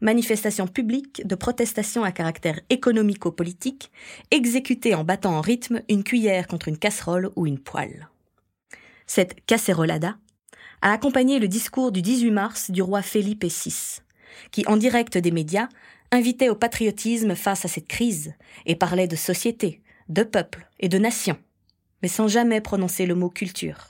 manifestation 0.01 0.67
publique 0.67 1.27
de 1.27 1.37
protestation 1.37 2.03
à 2.03 2.11
caractère 2.11 2.61
économico-politique, 2.69 3.93
exécutée 4.33 4.97
en 4.97 5.05
battant 5.05 5.37
en 5.37 5.41
rythme 5.41 5.83
une 5.89 6.03
cuillère 6.03 6.49
contre 6.49 6.67
une 6.67 6.79
casserole 6.79 7.31
ou 7.37 7.47
une 7.47 7.61
poêle. 7.61 8.09
Cette 9.07 9.45
Cacerolada 9.47 10.17
a 10.83 10.93
accompagné 10.93 11.39
le 11.39 11.49
discours 11.49 11.93
du 11.93 12.03
18 12.03 12.31
mars 12.31 12.71
du 12.71 12.83
roi 12.83 13.03
Felipe 13.03 13.45
VI, 13.45 14.01
qui, 14.51 14.67
en 14.67 14.77
direct 14.77 15.19
des 15.19 15.31
médias, 15.31 15.69
invitait 16.11 16.49
au 16.49 16.55
patriotisme 16.55 17.35
face 17.35 17.65
à 17.65 17.69
cette 17.69 17.89
crise 17.89 18.35
et 18.67 18.77
parlait 18.77 19.09
de 19.09 19.17
société, 19.17 19.83
de 20.09 20.23
peuple 20.23 20.69
et 20.79 20.89
de 20.89 20.99
nation 20.99 21.37
mais 22.05 22.09
sans 22.09 22.29
jamais 22.29 22.61
prononcer 22.61 23.07
le 23.07 23.15
mot 23.15 23.31
culture. 23.31 23.89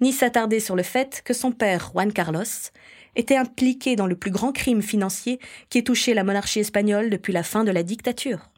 Ni 0.00 0.10
s'attarder 0.10 0.58
sur 0.58 0.74
le 0.74 0.82
fait 0.82 1.20
que 1.22 1.34
son 1.34 1.52
père, 1.52 1.90
Juan 1.92 2.14
Carlos, 2.14 2.70
était 3.14 3.36
impliqué 3.36 3.94
dans 3.94 4.06
le 4.06 4.16
plus 4.16 4.30
grand 4.30 4.52
crime 4.52 4.80
financier 4.80 5.38
qui 5.68 5.76
ait 5.76 5.82
touché 5.82 6.14
la 6.14 6.24
monarchie 6.24 6.60
espagnole 6.60 7.10
depuis 7.10 7.34
la 7.34 7.42
fin 7.42 7.62
de 7.62 7.70
la 7.70 7.82
dictature. 7.82 8.48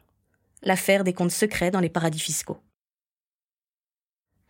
L'affaire 0.61 1.03
des 1.03 1.11
comptes 1.11 1.31
secrets 1.31 1.71
dans 1.71 1.81
les 1.81 1.89
paradis 1.89 2.21
fiscaux. 2.21 2.57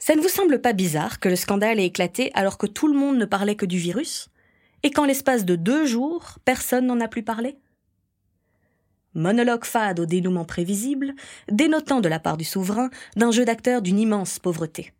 Ça 0.05 0.15
ne 0.15 0.22
vous 0.22 0.27
semble 0.27 0.60
pas 0.60 0.74
bizarre 0.74 1.22
que 1.22 1.29
le 1.29 1.38
scandale 1.38 1.79
ait 1.79 1.86
éclaté 1.86 2.29
alors 2.33 2.57
que 2.57 2.67
tout 2.67 2.89
le 2.89 2.93
monde 2.93 3.17
ne 3.17 3.24
parlait 3.24 3.55
que 3.55 3.65
du 3.65 3.77
virus? 3.77 4.27
Et 4.83 4.91
qu'en 4.91 5.05
l'espace 5.05 5.45
de 5.45 5.55
deux 5.55 5.86
jours, 5.86 6.39
personne 6.43 6.88
n'en 6.88 7.00
a 7.00 7.07
plus 7.07 7.24
parlé? 7.24 7.57
Monologue 9.13 9.63
fade 9.63 10.01
au 10.01 10.05
dénouement 10.05 10.43
prévisible, 10.43 11.13
dénotant 11.50 12.01
de 12.01 12.10
la 12.10 12.19
part 12.19 12.36
du 12.36 12.43
souverain 12.43 12.89
d'un 13.15 13.31
jeu 13.31 13.45
d'acteur 13.45 13.81
d'une 13.81 13.98
immense 13.98 14.39
pauvreté. 14.39 14.91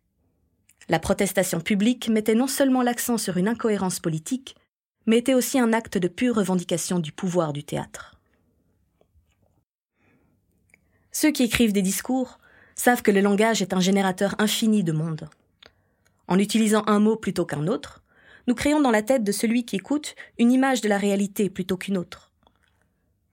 La 0.88 0.98
protestation 0.98 1.60
publique 1.60 2.08
mettait 2.08 2.34
non 2.34 2.46
seulement 2.46 2.80
l'accent 2.80 3.18
sur 3.18 3.36
une 3.36 3.48
incohérence 3.48 4.00
politique, 4.00 4.56
mais 5.04 5.18
était 5.18 5.34
aussi 5.34 5.58
un 5.58 5.74
acte 5.74 5.98
de 5.98 6.08
pure 6.08 6.36
revendication 6.36 6.98
du 6.98 7.12
pouvoir 7.12 7.52
du 7.52 7.62
théâtre. 7.62 8.18
Ceux 11.12 11.30
qui 11.30 11.42
écrivent 11.42 11.74
des 11.74 11.82
discours 11.82 12.38
savent 12.74 13.02
que 13.02 13.10
le 13.10 13.20
langage 13.20 13.62
est 13.62 13.72
un 13.72 13.80
générateur 13.80 14.34
infini 14.38 14.82
de 14.84 14.92
mondes. 14.92 15.28
En 16.28 16.38
utilisant 16.38 16.84
un 16.86 17.00
mot 17.00 17.16
plutôt 17.16 17.44
qu'un 17.44 17.66
autre, 17.66 18.02
nous 18.46 18.54
créons 18.54 18.80
dans 18.80 18.90
la 18.90 19.02
tête 19.02 19.24
de 19.24 19.32
celui 19.32 19.64
qui 19.64 19.76
écoute 19.76 20.14
une 20.38 20.52
image 20.52 20.80
de 20.80 20.88
la 20.88 20.98
réalité 20.98 21.50
plutôt 21.50 21.76
qu'une 21.76 21.96
autre. 21.96 22.32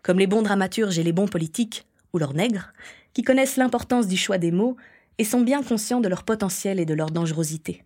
Comme 0.04 0.20
les 0.20 0.28
bons 0.28 0.42
dramaturges 0.42 1.00
et 1.00 1.04
les 1.04 1.12
bons 1.12 1.28
politiques, 1.28 1.86
ou 2.14 2.18
leurs 2.18 2.34
nègres, 2.34 2.74
qui 3.14 3.24
connaissent 3.24 3.58
l'importance 3.58 4.08
du 4.08 4.18
choix 4.18 4.38
des 4.38 4.52
mots 4.52 4.78
et 5.18 5.24
sont 5.24 5.42
bien 5.42 5.64
conscients 5.64 6.02
de 6.02 6.08
leur 6.08 6.24
potentiel 6.24 6.80
et 6.80 6.86
de 6.86 6.94
leur 6.94 7.12
dangerosité. 7.12 7.84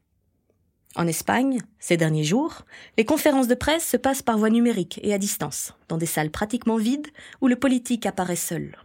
En 0.95 1.07
Espagne, 1.07 1.59
ces 1.77 1.97
derniers 1.97 2.23
jours, 2.23 2.61
les 2.97 3.03
conférences 3.03 3.49
de 3.49 3.55
presse 3.55 3.85
se 3.85 3.97
passent 3.97 4.21
par 4.21 4.37
voie 4.37 4.49
numérique 4.49 4.99
et 5.03 5.13
à 5.13 5.17
distance, 5.17 5.73
dans 5.89 5.97
des 5.97 6.05
salles 6.05 6.31
pratiquement 6.31 6.77
vides 6.77 7.07
où 7.41 7.47
le 7.47 7.57
politique 7.57 8.05
apparaît 8.05 8.37
seul. 8.37 8.77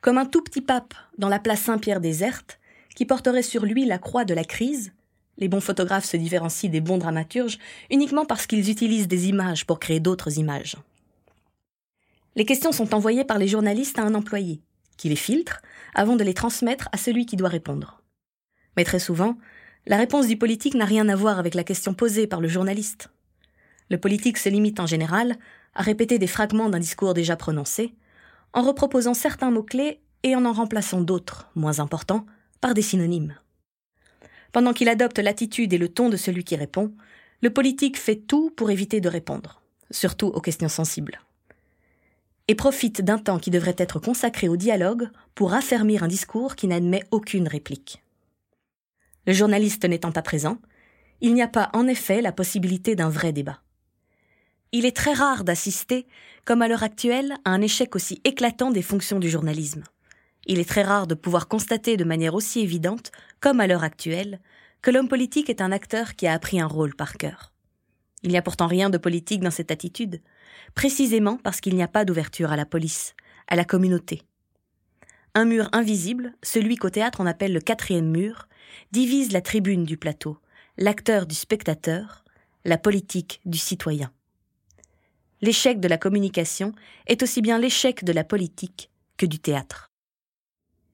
Comme 0.00 0.16
un 0.16 0.24
tout 0.24 0.42
petit 0.42 0.62
pape 0.62 0.94
dans 1.18 1.28
la 1.28 1.38
place 1.38 1.60
Saint-Pierre 1.60 2.00
déserte, 2.00 2.58
qui 2.94 3.04
porterait 3.04 3.42
sur 3.42 3.66
lui 3.66 3.84
la 3.84 3.98
croix 3.98 4.24
de 4.24 4.32
la 4.32 4.44
crise, 4.44 4.92
les 5.36 5.48
bons 5.48 5.60
photographes 5.60 6.06
se 6.06 6.16
différencient 6.16 6.70
des 6.70 6.80
bons 6.80 6.98
dramaturges 6.98 7.58
uniquement 7.90 8.24
parce 8.24 8.46
qu'ils 8.46 8.70
utilisent 8.70 9.08
des 9.08 9.28
images 9.28 9.66
pour 9.66 9.78
créer 9.78 10.00
d'autres 10.00 10.38
images. 10.38 10.76
Les 12.34 12.44
questions 12.46 12.72
sont 12.72 12.94
envoyées 12.94 13.24
par 13.24 13.38
les 13.38 13.48
journalistes 13.48 13.98
à 13.98 14.02
un 14.02 14.14
employé, 14.14 14.60
qui 14.96 15.08
les 15.08 15.16
filtre 15.16 15.60
avant 15.94 16.16
de 16.16 16.24
les 16.24 16.34
transmettre 16.34 16.88
à 16.92 16.96
celui 16.96 17.26
qui 17.26 17.36
doit 17.36 17.48
répondre. 17.48 18.02
Mais 18.76 18.84
très 18.84 19.00
souvent, 19.00 19.36
la 19.86 19.96
réponse 19.96 20.26
du 20.26 20.36
politique 20.36 20.74
n'a 20.74 20.84
rien 20.84 21.08
à 21.08 21.16
voir 21.16 21.38
avec 21.38 21.54
la 21.54 21.64
question 21.64 21.92
posée 21.92 22.26
par 22.26 22.40
le 22.40 22.48
journaliste. 22.48 23.10
Le 23.90 23.98
politique 23.98 24.38
se 24.38 24.48
limite 24.48 24.80
en 24.80 24.86
général 24.86 25.36
à 25.74 25.82
répéter 25.82 26.18
des 26.18 26.26
fragments 26.26 26.68
d'un 26.70 26.78
discours 26.78 27.12
déjà 27.12 27.36
prononcé, 27.36 27.94
en 28.52 28.62
reproposant 28.62 29.14
certains 29.14 29.50
mots-clés 29.50 30.00
et 30.22 30.34
en 30.34 30.44
en 30.44 30.52
remplaçant 30.52 31.00
d'autres, 31.00 31.48
moins 31.54 31.80
importants, 31.80 32.26
par 32.60 32.74
des 32.74 32.82
synonymes. 32.82 33.36
Pendant 34.52 34.72
qu'il 34.72 34.88
adopte 34.88 35.18
l'attitude 35.18 35.72
et 35.72 35.78
le 35.78 35.88
ton 35.88 36.08
de 36.08 36.16
celui 36.16 36.44
qui 36.44 36.56
répond, 36.56 36.92
le 37.42 37.50
politique 37.50 37.98
fait 37.98 38.16
tout 38.16 38.50
pour 38.50 38.70
éviter 38.70 39.00
de 39.00 39.08
répondre, 39.08 39.62
surtout 39.90 40.26
aux 40.26 40.40
questions 40.40 40.68
sensibles. 40.68 41.20
Et 42.48 42.54
profite 42.54 43.00
d'un 43.00 43.18
temps 43.18 43.38
qui 43.38 43.50
devrait 43.50 43.76
être 43.78 44.00
consacré 44.00 44.48
au 44.48 44.56
dialogue 44.56 45.08
pour 45.34 45.54
affermir 45.54 46.02
un 46.02 46.08
discours 46.08 46.56
qui 46.56 46.66
n'admet 46.66 47.04
aucune 47.12 47.46
réplique. 47.46 48.02
Le 49.26 49.32
journaliste 49.32 49.84
n'étant 49.84 50.12
pas 50.12 50.22
présent, 50.22 50.58
il 51.20 51.34
n'y 51.34 51.42
a 51.42 51.48
pas 51.48 51.70
en 51.72 51.86
effet 51.86 52.20
la 52.20 52.32
possibilité 52.32 52.96
d'un 52.96 53.08
vrai 53.10 53.32
débat. 53.32 53.60
Il 54.72 54.84
est 54.84 54.96
très 54.96 55.12
rare 55.12 55.42
d'assister, 55.42 56.06
comme 56.44 56.62
à 56.62 56.68
l'heure 56.68 56.84
actuelle, 56.84 57.34
à 57.44 57.50
un 57.50 57.60
échec 57.60 57.96
aussi 57.96 58.20
éclatant 58.22 58.70
des 58.70 58.82
fonctions 58.82 59.18
du 59.18 59.28
journalisme. 59.28 59.82
Il 60.46 60.60
est 60.60 60.68
très 60.68 60.82
rare 60.82 61.08
de 61.08 61.14
pouvoir 61.14 61.48
constater 61.48 61.96
de 61.96 62.04
manière 62.04 62.34
aussi 62.34 62.60
évidente, 62.60 63.10
comme 63.40 63.60
à 63.60 63.66
l'heure 63.66 63.82
actuelle, 63.82 64.40
que 64.80 64.90
l'homme 64.90 65.08
politique 65.08 65.50
est 65.50 65.60
un 65.60 65.72
acteur 65.72 66.14
qui 66.14 66.26
a 66.26 66.32
appris 66.32 66.60
un 66.60 66.66
rôle 66.66 66.94
par 66.94 67.16
cœur. 67.16 67.52
Il 68.22 68.30
n'y 68.30 68.38
a 68.38 68.42
pourtant 68.42 68.68
rien 68.68 68.90
de 68.90 68.98
politique 68.98 69.40
dans 69.40 69.50
cette 69.50 69.70
attitude, 69.70 70.20
précisément 70.74 71.36
parce 71.36 71.60
qu'il 71.60 71.74
n'y 71.74 71.82
a 71.82 71.88
pas 71.88 72.04
d'ouverture 72.04 72.52
à 72.52 72.56
la 72.56 72.66
police, 72.66 73.14
à 73.48 73.56
la 73.56 73.64
communauté. 73.64 74.22
Un 75.34 75.46
mur 75.46 75.68
invisible, 75.72 76.34
celui 76.42 76.76
qu'au 76.76 76.90
théâtre 76.90 77.20
on 77.20 77.26
appelle 77.26 77.52
le 77.52 77.60
quatrième 77.60 78.10
mur, 78.10 78.46
divise 78.92 79.32
la 79.32 79.40
tribune 79.40 79.84
du 79.84 79.96
plateau, 79.96 80.38
l'acteur 80.76 81.26
du 81.26 81.34
spectateur, 81.34 82.24
la 82.64 82.78
politique 82.78 83.40
du 83.44 83.58
citoyen. 83.58 84.12
L'échec 85.42 85.80
de 85.80 85.88
la 85.88 85.96
communication 85.96 86.72
est 87.06 87.22
aussi 87.22 87.40
bien 87.40 87.58
l'échec 87.58 88.04
de 88.04 88.12
la 88.12 88.24
politique 88.24 88.90
que 89.16 89.26
du 89.26 89.38
théâtre. 89.38 89.90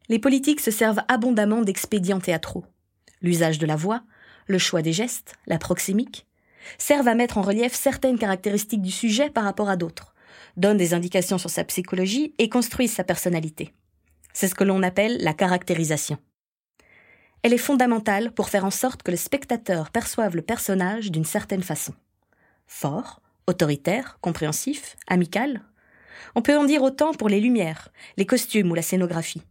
Les 0.08 0.20
politiques 0.20 0.60
se 0.60 0.70
servent 0.70 1.02
abondamment 1.08 1.62
d'expédients 1.62 2.20
théâtraux. 2.20 2.64
L'usage 3.22 3.58
de 3.58 3.66
la 3.66 3.74
voix, 3.74 4.02
le 4.46 4.58
choix 4.58 4.82
des 4.82 4.92
gestes, 4.92 5.34
la 5.46 5.58
proxémique, 5.58 6.26
servent 6.78 7.08
à 7.08 7.14
mettre 7.14 7.38
en 7.38 7.42
relief 7.42 7.74
certaines 7.74 8.18
caractéristiques 8.18 8.82
du 8.82 8.90
sujet 8.90 9.30
par 9.30 9.44
rapport 9.44 9.68
à 9.68 9.76
d'autres, 9.76 10.14
donnent 10.56 10.76
des 10.76 10.94
indications 10.94 11.38
sur 11.38 11.50
sa 11.50 11.64
psychologie 11.64 12.34
et 12.38 12.48
construisent 12.48 12.94
sa 12.94 13.04
personnalité. 13.04 13.72
C'est 14.32 14.48
ce 14.48 14.54
que 14.54 14.64
l'on 14.64 14.82
appelle 14.82 15.18
la 15.20 15.34
caractérisation. 15.34 16.18
Elle 17.42 17.52
est 17.52 17.58
fondamentale 17.58 18.32
pour 18.32 18.48
faire 18.48 18.64
en 18.64 18.70
sorte 18.70 19.02
que 19.02 19.10
le 19.10 19.16
spectateur 19.16 19.90
perçoive 19.90 20.36
le 20.36 20.42
personnage 20.42 21.10
d'une 21.10 21.24
certaine 21.24 21.62
façon. 21.62 21.94
Fort, 22.66 23.20
autoritaire, 23.46 24.18
compréhensif, 24.20 24.96
amical. 25.06 25.62
On 26.34 26.42
peut 26.42 26.56
en 26.56 26.64
dire 26.64 26.82
autant 26.82 27.12
pour 27.12 27.28
les 27.28 27.40
lumières, 27.40 27.88
les 28.16 28.26
costumes 28.26 28.70
ou 28.70 28.74
la 28.74 28.82
scénographie. 28.82 29.42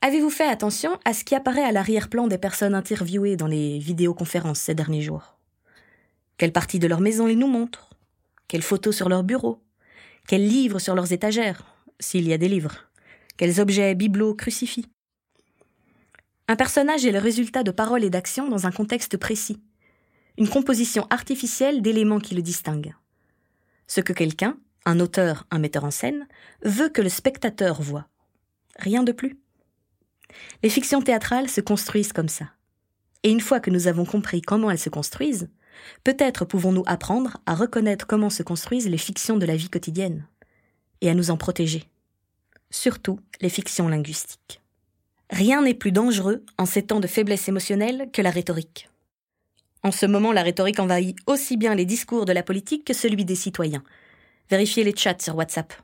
Avez-vous 0.00 0.30
fait 0.30 0.46
attention 0.46 0.98
à 1.04 1.14
ce 1.14 1.24
qui 1.24 1.34
apparaît 1.34 1.64
à 1.64 1.72
l'arrière-plan 1.72 2.26
des 2.26 2.36
personnes 2.36 2.74
interviewées 2.74 3.36
dans 3.36 3.46
les 3.46 3.78
vidéoconférences 3.78 4.60
ces 4.60 4.74
derniers 4.74 5.00
jours? 5.00 5.38
Quelle 6.36 6.52
partie 6.52 6.78
de 6.78 6.86
leur 6.86 7.00
maison 7.00 7.26
ils 7.26 7.38
nous 7.38 7.46
montrent 7.46 7.90
Quelles 8.48 8.62
photos 8.62 8.94
sur 8.94 9.08
leur 9.08 9.22
bureau 9.22 9.62
Quels 10.26 10.46
livres 10.46 10.78
sur 10.78 10.94
leurs 10.94 11.12
étagères, 11.12 11.64
s'il 12.00 12.28
y 12.28 12.32
a 12.32 12.38
des 12.38 12.48
livres 12.48 12.90
Quels 13.36 13.60
objets 13.60 13.94
bibelots 13.94 14.34
crucifient 14.34 14.90
Un 16.48 16.56
personnage 16.56 17.06
est 17.06 17.12
le 17.12 17.18
résultat 17.18 17.62
de 17.62 17.70
paroles 17.70 18.04
et 18.04 18.10
d'actions 18.10 18.48
dans 18.48 18.66
un 18.66 18.72
contexte 18.72 19.16
précis. 19.16 19.62
Une 20.36 20.48
composition 20.48 21.06
artificielle 21.10 21.80
d'éléments 21.80 22.18
qui 22.18 22.34
le 22.34 22.42
distinguent. 22.42 22.94
Ce 23.86 24.00
que 24.00 24.12
quelqu'un, 24.12 24.56
un 24.84 24.98
auteur, 24.98 25.46
un 25.50 25.58
metteur 25.58 25.84
en 25.84 25.90
scène, 25.90 26.26
veut 26.64 26.88
que 26.88 27.02
le 27.02 27.08
spectateur 27.08 27.80
voit. 27.80 28.08
Rien 28.76 29.04
de 29.04 29.12
plus. 29.12 29.38
Les 30.62 30.70
fictions 30.70 31.02
théâtrales 31.02 31.48
se 31.48 31.60
construisent 31.60 32.12
comme 32.12 32.28
ça. 32.28 32.50
Et 33.22 33.30
une 33.30 33.40
fois 33.40 33.60
que 33.60 33.70
nous 33.70 33.86
avons 33.86 34.04
compris 34.04 34.42
comment 34.42 34.70
elles 34.70 34.78
se 34.78 34.90
construisent, 34.90 35.48
peut-être 36.02 36.44
pouvons-nous 36.44 36.84
apprendre 36.86 37.38
à 37.46 37.54
reconnaître 37.54 38.06
comment 38.06 38.30
se 38.30 38.42
construisent 38.42 38.88
les 38.88 38.98
fictions 38.98 39.36
de 39.36 39.46
la 39.46 39.56
vie 39.56 39.70
quotidienne, 39.70 40.26
et 41.00 41.08
à 41.08 41.14
nous 41.14 41.30
en 41.30 41.36
protéger. 41.36 41.84
Surtout 42.70 43.20
les 43.40 43.48
fictions 43.48 43.88
linguistiques. 43.88 44.60
Rien 45.30 45.62
n'est 45.62 45.74
plus 45.74 45.92
dangereux 45.92 46.44
en 46.58 46.66
ces 46.66 46.82
temps 46.82 47.00
de 47.00 47.06
faiblesse 47.06 47.48
émotionnelle 47.48 48.10
que 48.12 48.22
la 48.22 48.30
rhétorique. 48.30 48.88
En 49.84 49.92
ce 49.92 50.06
moment, 50.06 50.32
la 50.32 50.42
rhétorique 50.42 50.80
envahit 50.80 51.14
aussi 51.26 51.58
bien 51.58 51.74
les 51.74 51.84
discours 51.84 52.24
de 52.24 52.32
la 52.32 52.42
politique 52.42 52.86
que 52.86 52.94
celui 52.94 53.26
des 53.26 53.34
citoyens. 53.34 53.84
Vérifiez 54.48 54.82
les 54.82 54.96
chats 54.96 55.18
sur 55.20 55.36
WhatsApp. 55.36 55.74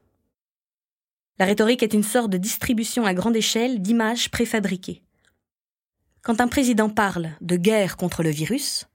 La 1.39 1.45
rhétorique 1.45 1.83
est 1.83 1.93
une 1.93 2.03
sorte 2.03 2.31
de 2.31 2.39
distribution 2.39 3.05
à 3.05 3.13
grande 3.13 3.37
échelle 3.37 3.83
d'images 3.83 4.31
préfabriquées. 4.31 5.03
Quand 6.23 6.41
un 6.41 6.49
président 6.49 6.89
parle 6.89 7.33
de 7.43 7.57
guerre 7.57 7.99
contre 7.99 8.23
le 8.23 8.31
virus, 8.31 8.87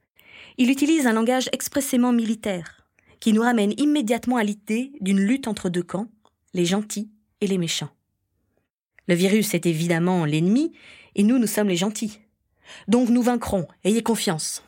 il 0.58 0.72
utilise 0.72 1.06
un 1.06 1.14
langage 1.14 1.50
expressément 1.52 2.12
militaire, 2.12 2.88
qui 3.20 3.32
nous 3.32 3.42
ramène 3.44 3.74
immédiatement 3.78 4.38
à 4.38 4.44
l'idée 4.44 4.92
d'une 5.02 5.20
lutte 5.20 5.48
entre 5.48 5.70
deux 5.70 5.84
camps, 5.84 6.08
les 6.56 6.66
gentils 6.66 7.12
et 7.42 7.48
les 7.48 7.60
méchants. 7.60 7.92
Le 9.08 9.14
virus 9.14 9.54
est 9.54 9.68
évidemment 9.68 10.26
l'ennemi, 10.26 10.74
et 11.14 11.22
nous, 11.22 11.38
nous 11.38 11.48
sommes 11.48 11.70
les 11.70 11.78
gentils. 11.78 12.22
Donc 12.88 13.10
nous 13.10 13.22
vaincrons, 13.22 13.68
ayez 13.84 14.02
confiance. 14.02 14.64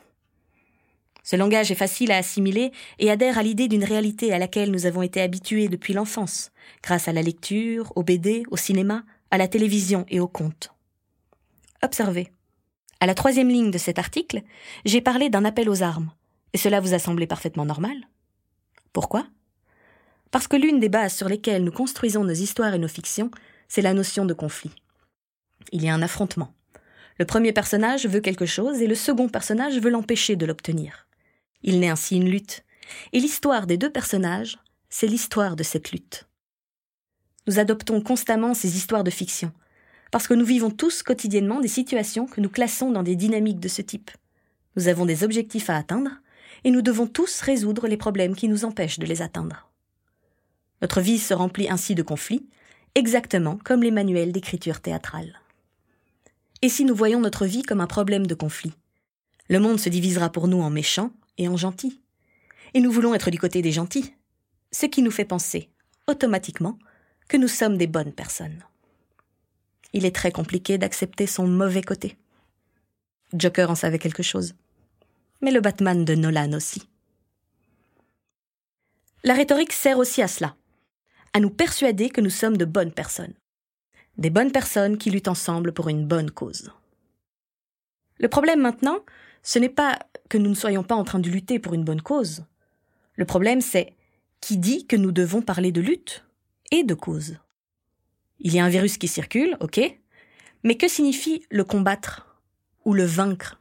Ce 1.30 1.36
langage 1.36 1.70
est 1.70 1.74
facile 1.74 2.10
à 2.10 2.16
assimiler 2.16 2.72
et 2.98 3.10
adhère 3.10 3.36
à 3.36 3.42
l'idée 3.42 3.68
d'une 3.68 3.84
réalité 3.84 4.32
à 4.32 4.38
laquelle 4.38 4.70
nous 4.70 4.86
avons 4.86 5.02
été 5.02 5.20
habitués 5.20 5.68
depuis 5.68 5.92
l'enfance, 5.92 6.52
grâce 6.82 7.06
à 7.06 7.12
la 7.12 7.20
lecture, 7.20 7.92
au 7.96 8.02
BD, 8.02 8.44
au 8.50 8.56
cinéma, 8.56 9.04
à 9.30 9.36
la 9.36 9.46
télévision 9.46 10.06
et 10.08 10.20
aux 10.20 10.26
contes. 10.26 10.72
Observez. 11.82 12.32
À 13.00 13.06
la 13.06 13.12
troisième 13.12 13.50
ligne 13.50 13.70
de 13.70 13.76
cet 13.76 13.98
article, 13.98 14.40
j'ai 14.86 15.02
parlé 15.02 15.28
d'un 15.28 15.44
appel 15.44 15.68
aux 15.68 15.82
armes, 15.82 16.10
et 16.54 16.56
cela 16.56 16.80
vous 16.80 16.94
a 16.94 16.98
semblé 16.98 17.26
parfaitement 17.26 17.66
normal? 17.66 18.08
Pourquoi? 18.94 19.26
Parce 20.30 20.48
que 20.48 20.56
l'une 20.56 20.80
des 20.80 20.88
bases 20.88 21.14
sur 21.14 21.28
lesquelles 21.28 21.62
nous 21.62 21.72
construisons 21.72 22.24
nos 22.24 22.32
histoires 22.32 22.72
et 22.72 22.78
nos 22.78 22.88
fictions, 22.88 23.30
c'est 23.68 23.82
la 23.82 23.92
notion 23.92 24.24
de 24.24 24.32
conflit. 24.32 24.72
Il 25.72 25.84
y 25.84 25.90
a 25.90 25.94
un 25.94 26.00
affrontement. 26.00 26.54
Le 27.18 27.26
premier 27.26 27.52
personnage 27.52 28.06
veut 28.06 28.20
quelque 28.20 28.46
chose 28.46 28.80
et 28.80 28.86
le 28.86 28.94
second 28.94 29.28
personnage 29.28 29.78
veut 29.78 29.90
l'empêcher 29.90 30.34
de 30.34 30.46
l'obtenir. 30.46 31.04
Il 31.62 31.80
naît 31.80 31.88
ainsi 31.88 32.16
une 32.16 32.28
lutte. 32.28 32.64
Et 33.12 33.20
l'histoire 33.20 33.66
des 33.66 33.76
deux 33.76 33.90
personnages, 33.90 34.58
c'est 34.88 35.06
l'histoire 35.06 35.56
de 35.56 35.62
cette 35.62 35.92
lutte. 35.92 36.26
Nous 37.46 37.58
adoptons 37.58 38.00
constamment 38.00 38.54
ces 38.54 38.76
histoires 38.76 39.04
de 39.04 39.10
fiction, 39.10 39.52
parce 40.10 40.26
que 40.26 40.34
nous 40.34 40.44
vivons 40.44 40.70
tous 40.70 41.02
quotidiennement 41.02 41.60
des 41.60 41.68
situations 41.68 42.26
que 42.26 42.40
nous 42.40 42.48
classons 42.48 42.90
dans 42.90 43.02
des 43.02 43.16
dynamiques 43.16 43.60
de 43.60 43.68
ce 43.68 43.82
type. 43.82 44.10
Nous 44.76 44.88
avons 44.88 45.06
des 45.06 45.24
objectifs 45.24 45.70
à 45.70 45.76
atteindre, 45.76 46.10
et 46.64 46.70
nous 46.70 46.82
devons 46.82 47.06
tous 47.06 47.40
résoudre 47.40 47.88
les 47.88 47.96
problèmes 47.96 48.34
qui 48.34 48.48
nous 48.48 48.64
empêchent 48.64 48.98
de 48.98 49.06
les 49.06 49.22
atteindre. 49.22 49.70
Notre 50.82 51.00
vie 51.00 51.18
se 51.18 51.34
remplit 51.34 51.68
ainsi 51.68 51.94
de 51.94 52.02
conflits, 52.02 52.46
exactement 52.94 53.58
comme 53.64 53.82
les 53.82 53.90
manuels 53.90 54.32
d'écriture 54.32 54.80
théâtrale. 54.80 55.40
Et 56.62 56.68
si 56.68 56.84
nous 56.84 56.94
voyons 56.94 57.20
notre 57.20 57.46
vie 57.46 57.62
comme 57.62 57.80
un 57.80 57.86
problème 57.86 58.26
de 58.26 58.34
conflit? 58.34 58.72
Le 59.48 59.60
monde 59.60 59.78
se 59.78 59.88
divisera 59.88 60.30
pour 60.30 60.48
nous 60.48 60.60
en 60.60 60.70
méchants 60.70 61.12
et 61.38 61.48
en 61.48 61.56
gentil. 61.56 62.00
Et 62.74 62.80
nous 62.80 62.92
voulons 62.92 63.14
être 63.14 63.30
du 63.30 63.38
côté 63.38 63.62
des 63.62 63.72
gentils, 63.72 64.14
ce 64.72 64.86
qui 64.86 65.02
nous 65.02 65.10
fait 65.10 65.24
penser, 65.24 65.70
automatiquement, 66.06 66.78
que 67.28 67.36
nous 67.36 67.48
sommes 67.48 67.78
des 67.78 67.86
bonnes 67.86 68.12
personnes. 68.12 68.62
Il 69.92 70.04
est 70.04 70.14
très 70.14 70.32
compliqué 70.32 70.76
d'accepter 70.76 71.26
son 71.26 71.46
mauvais 71.46 71.82
côté. 71.82 72.16
Joker 73.32 73.70
en 73.70 73.74
savait 73.74 73.98
quelque 73.98 74.22
chose. 74.22 74.54
Mais 75.40 75.50
le 75.50 75.60
Batman 75.60 76.04
de 76.04 76.14
Nolan 76.14 76.52
aussi. 76.52 76.82
La 79.24 79.34
rhétorique 79.34 79.72
sert 79.72 79.98
aussi 79.98 80.22
à 80.22 80.28
cela, 80.28 80.56
à 81.32 81.40
nous 81.40 81.50
persuader 81.50 82.10
que 82.10 82.20
nous 82.20 82.30
sommes 82.30 82.56
de 82.56 82.64
bonnes 82.64 82.92
personnes. 82.92 83.34
Des 84.16 84.30
bonnes 84.30 84.52
personnes 84.52 84.98
qui 84.98 85.10
luttent 85.10 85.28
ensemble 85.28 85.72
pour 85.72 85.88
une 85.88 86.06
bonne 86.06 86.30
cause. 86.30 86.72
Le 88.18 88.28
problème 88.28 88.60
maintenant, 88.60 88.98
ce 89.42 89.58
n'est 89.58 89.68
pas 89.68 89.98
que 90.28 90.38
nous 90.38 90.50
ne 90.50 90.54
soyons 90.54 90.82
pas 90.82 90.94
en 90.94 91.04
train 91.04 91.18
de 91.18 91.30
lutter 91.30 91.58
pour 91.58 91.74
une 91.74 91.84
bonne 91.84 92.02
cause. 92.02 92.44
Le 93.14 93.24
problème, 93.24 93.60
c'est 93.60 93.94
qui 94.40 94.56
dit 94.56 94.86
que 94.86 94.96
nous 94.96 95.12
devons 95.12 95.42
parler 95.42 95.72
de 95.72 95.80
lutte 95.80 96.24
et 96.70 96.84
de 96.84 96.94
cause. 96.94 97.38
Il 98.38 98.54
y 98.54 98.60
a 98.60 98.64
un 98.64 98.68
virus 98.68 98.98
qui 98.98 99.08
circule, 99.08 99.56
ok, 99.60 99.80
mais 100.62 100.76
que 100.76 100.88
signifie 100.88 101.44
le 101.50 101.64
combattre 101.64 102.38
ou 102.84 102.94
le 102.94 103.04
vaincre? 103.04 103.60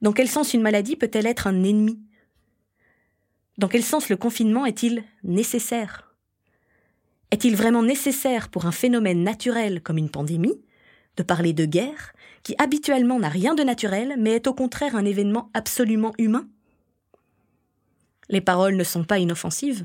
Dans 0.00 0.12
quel 0.12 0.28
sens 0.28 0.54
une 0.54 0.62
maladie 0.62 0.96
peut-elle 0.96 1.26
être 1.26 1.46
un 1.46 1.64
ennemi? 1.64 2.00
Dans 3.58 3.68
quel 3.68 3.82
sens 3.82 4.08
le 4.08 4.16
confinement 4.16 4.64
est-il 4.64 5.02
nécessaire? 5.24 6.14
Est-il 7.30 7.56
vraiment 7.56 7.82
nécessaire 7.82 8.48
pour 8.48 8.66
un 8.66 8.72
phénomène 8.72 9.22
naturel 9.22 9.82
comme 9.82 9.98
une 9.98 10.10
pandémie 10.10 10.62
de 11.16 11.22
parler 11.22 11.52
de 11.52 11.64
guerre, 11.64 12.12
qui 12.42 12.54
habituellement 12.58 13.18
n'a 13.18 13.28
rien 13.28 13.54
de 13.54 13.62
naturel, 13.62 14.14
mais 14.18 14.32
est 14.32 14.46
au 14.46 14.54
contraire 14.54 14.96
un 14.96 15.04
événement 15.04 15.50
absolument 15.54 16.12
humain 16.18 16.48
Les 18.28 18.40
paroles 18.40 18.76
ne 18.76 18.84
sont 18.84 19.04
pas 19.04 19.18
inoffensives. 19.18 19.84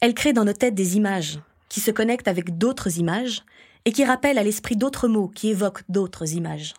Elles 0.00 0.14
créent 0.14 0.32
dans 0.32 0.44
nos 0.44 0.52
têtes 0.52 0.74
des 0.74 0.96
images, 0.96 1.40
qui 1.68 1.80
se 1.80 1.90
connectent 1.90 2.28
avec 2.28 2.56
d'autres 2.56 2.98
images, 2.98 3.44
et 3.84 3.92
qui 3.92 4.04
rappellent 4.04 4.38
à 4.38 4.42
l'esprit 4.42 4.76
d'autres 4.76 5.08
mots 5.08 5.28
qui 5.28 5.48
évoquent 5.48 5.84
d'autres 5.88 6.34
images. 6.34 6.74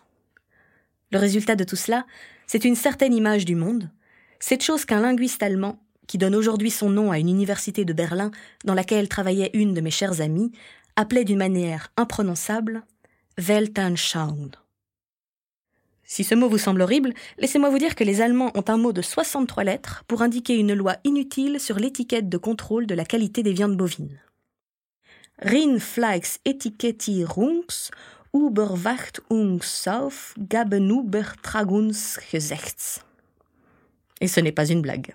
Le 1.10 1.18
résultat 1.18 1.56
de 1.56 1.64
tout 1.64 1.76
cela, 1.76 2.06
c'est 2.46 2.64
une 2.64 2.76
certaine 2.76 3.14
image 3.14 3.44
du 3.44 3.54
monde, 3.54 3.90
cette 4.40 4.62
chose 4.62 4.84
qu'un 4.84 5.00
linguiste 5.00 5.42
allemand, 5.42 5.78
qui 6.06 6.18
donne 6.18 6.34
aujourd'hui 6.34 6.70
son 6.70 6.90
nom 6.90 7.10
à 7.10 7.18
une 7.18 7.28
université 7.28 7.84
de 7.84 7.92
Berlin 7.92 8.30
dans 8.64 8.74
laquelle 8.74 9.08
travaillait 9.08 9.50
une 9.54 9.72
de 9.72 9.80
mes 9.80 9.90
chères 9.90 10.20
amies, 10.20 10.52
appelait 10.96 11.24
d'une 11.24 11.38
manière 11.38 11.92
imprononçable 11.96 12.82
Weltanschauung. 13.38 14.50
Si 16.04 16.24
ce 16.24 16.34
mot 16.34 16.50
vous 16.50 16.58
semble 16.58 16.82
horrible, 16.82 17.14
laissez-moi 17.38 17.70
vous 17.70 17.78
dire 17.78 17.94
que 17.94 18.04
les 18.04 18.20
Allemands 18.20 18.50
ont 18.54 18.64
un 18.68 18.76
mot 18.76 18.92
de 18.92 19.00
63 19.00 19.64
lettres 19.64 20.04
pour 20.06 20.20
indiquer 20.20 20.58
une 20.58 20.74
loi 20.74 20.98
inutile 21.04 21.58
sur 21.58 21.78
l'étiquette 21.78 22.28
de 22.28 22.36
contrôle 22.36 22.86
de 22.86 22.94
la 22.94 23.06
qualité 23.06 23.42
des 23.42 23.54
viandes 23.54 23.78
bovines. 23.78 24.20
Rindfleischetikettierungs. 25.38 27.90
Et 34.20 34.28
ce 34.28 34.40
n'est 34.40 34.52
pas 34.52 34.66
une 34.66 34.82
blague. 34.82 35.14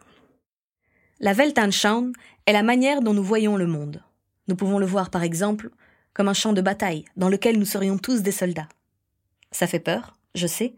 La 1.19 1.33
Weltanschauung 1.33 2.13
est 2.47 2.53
la 2.53 2.63
manière 2.63 3.01
dont 3.01 3.13
nous 3.13 3.24
voyons 3.24 3.57
le 3.57 3.67
monde. 3.67 4.01
Nous 4.47 4.55
pouvons 4.55 4.79
le 4.79 4.88
voir, 4.88 5.12
par 5.12 5.21
exemple, 5.24 5.69
comme 6.17 6.27
un 6.29 6.33
champ 6.33 6.51
de 6.51 6.62
bataille 6.62 7.05
dans 7.15 7.29
lequel 7.29 7.59
nous 7.59 7.65
serions 7.65 8.00
tous 8.00 8.24
des 8.24 8.31
soldats. 8.31 8.67
Ça 9.51 9.67
fait 9.67 9.79
peur, 9.79 10.15
je 10.33 10.47
sais, 10.47 10.74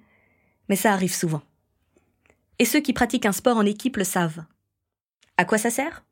mais 0.68 0.76
ça 0.76 0.92
arrive 0.92 1.16
souvent. 1.16 1.42
Et 2.60 2.66
ceux 2.66 2.82
qui 2.82 2.92
pratiquent 2.92 3.26
un 3.26 3.32
sport 3.32 3.56
en 3.56 3.66
équipe 3.66 3.96
le 3.96 4.04
savent. 4.04 4.44
À 5.38 5.46
quoi 5.46 5.58
ça 5.58 5.70
sert? 5.70 6.04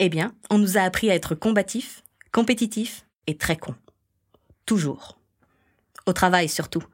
Eh 0.00 0.10
bien, 0.10 0.34
on 0.50 0.58
nous 0.58 0.76
a 0.76 0.82
appris 0.82 1.10
à 1.10 1.14
être 1.14 1.34
combatifs, 1.34 2.02
compétitifs 2.30 3.06
et 3.26 3.38
très 3.38 3.56
cons. 3.56 3.74
Toujours. 4.66 5.18
Au 6.04 6.12
travail 6.12 6.50
surtout, 6.50 6.84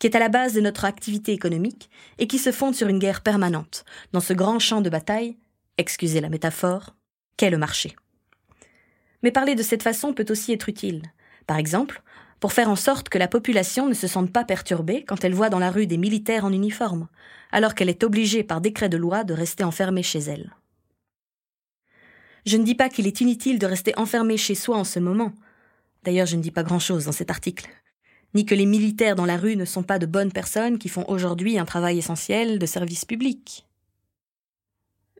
qui 0.00 0.08
est 0.08 0.16
à 0.16 0.20
la 0.20 0.28
base 0.28 0.54
de 0.54 0.60
notre 0.60 0.84
activité 0.84 1.32
économique 1.32 1.88
et 2.18 2.26
qui 2.26 2.38
se 2.38 2.50
fonde 2.50 2.74
sur 2.74 2.88
une 2.88 2.98
guerre 2.98 3.22
permanente, 3.22 3.84
dans 4.12 4.20
ce 4.20 4.32
grand 4.32 4.58
champ 4.58 4.80
de 4.80 4.90
bataille, 4.90 5.36
excusez 5.78 6.20
la 6.20 6.30
métaphore, 6.30 6.96
qu'est 7.36 7.50
le 7.50 7.58
marché? 7.58 7.94
Mais 9.26 9.32
parler 9.32 9.56
de 9.56 9.64
cette 9.64 9.82
façon 9.82 10.12
peut 10.12 10.26
aussi 10.30 10.52
être 10.52 10.68
utile. 10.68 11.02
Par 11.48 11.56
exemple, 11.56 12.00
pour 12.38 12.52
faire 12.52 12.70
en 12.70 12.76
sorte 12.76 13.08
que 13.08 13.18
la 13.18 13.26
population 13.26 13.88
ne 13.88 13.92
se 13.92 14.06
sente 14.06 14.32
pas 14.32 14.44
perturbée 14.44 15.02
quand 15.02 15.24
elle 15.24 15.34
voit 15.34 15.48
dans 15.48 15.58
la 15.58 15.72
rue 15.72 15.88
des 15.88 15.96
militaires 15.96 16.44
en 16.44 16.52
uniforme, 16.52 17.08
alors 17.50 17.74
qu'elle 17.74 17.88
est 17.88 18.04
obligée 18.04 18.44
par 18.44 18.60
décret 18.60 18.88
de 18.88 18.96
loi 18.96 19.24
de 19.24 19.34
rester 19.34 19.64
enfermée 19.64 20.04
chez 20.04 20.20
elle. 20.20 20.54
Je 22.44 22.56
ne 22.56 22.62
dis 22.62 22.76
pas 22.76 22.88
qu'il 22.88 23.08
est 23.08 23.20
inutile 23.20 23.58
de 23.58 23.66
rester 23.66 23.98
enfermé 23.98 24.36
chez 24.36 24.54
soi 24.54 24.76
en 24.76 24.84
ce 24.84 25.00
moment. 25.00 25.32
D'ailleurs, 26.04 26.26
je 26.26 26.36
ne 26.36 26.42
dis 26.42 26.52
pas 26.52 26.62
grand-chose 26.62 27.06
dans 27.06 27.10
cet 27.10 27.32
article. 27.32 27.68
Ni 28.32 28.46
que 28.46 28.54
les 28.54 28.64
militaires 28.64 29.16
dans 29.16 29.26
la 29.26 29.38
rue 29.38 29.56
ne 29.56 29.64
sont 29.64 29.82
pas 29.82 29.98
de 29.98 30.06
bonnes 30.06 30.30
personnes 30.30 30.78
qui 30.78 30.88
font 30.88 31.04
aujourd'hui 31.08 31.58
un 31.58 31.64
travail 31.64 31.98
essentiel 31.98 32.60
de 32.60 32.66
service 32.66 33.04
public. 33.04 33.66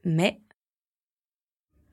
Mais 0.04 0.38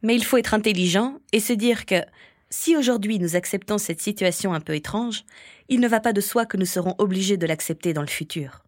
mais 0.03 0.15
il 0.15 0.23
faut 0.23 0.37
être 0.37 0.53
intelligent 0.53 1.19
et 1.31 1.39
se 1.39 1.53
dire 1.53 1.85
que 1.85 2.03
si 2.49 2.77
aujourd'hui 2.77 3.17
nous 3.17 3.35
acceptons 3.35 3.79
cette 3.79 4.01
situation 4.01 4.53
un 4.53 4.59
peu 4.59 4.75
étrange, 4.75 5.23
il 5.69 5.79
ne 5.79 5.87
va 5.87 5.99
pas 5.99 6.13
de 6.13 6.21
soi 6.21 6.45
que 6.45 6.57
nous 6.57 6.67
serons 6.67 6.93
obligés 6.99 7.37
de 7.37 7.47
l'accepter 7.47 7.93
dans 7.93 8.01
le 8.01 8.07
futur. 8.07 8.63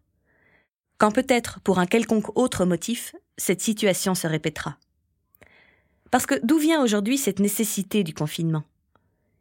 Quand 0.98 1.12
peut-être, 1.12 1.60
pour 1.60 1.78
un 1.78 1.86
quelconque 1.86 2.36
autre 2.36 2.64
motif, 2.64 3.14
cette 3.36 3.60
situation 3.60 4.14
se 4.14 4.26
répétera. 4.26 4.78
Parce 6.10 6.26
que 6.26 6.34
d'où 6.42 6.58
vient 6.58 6.82
aujourd'hui 6.82 7.18
cette 7.18 7.38
nécessité 7.38 8.02
du 8.02 8.14
confinement? 8.14 8.64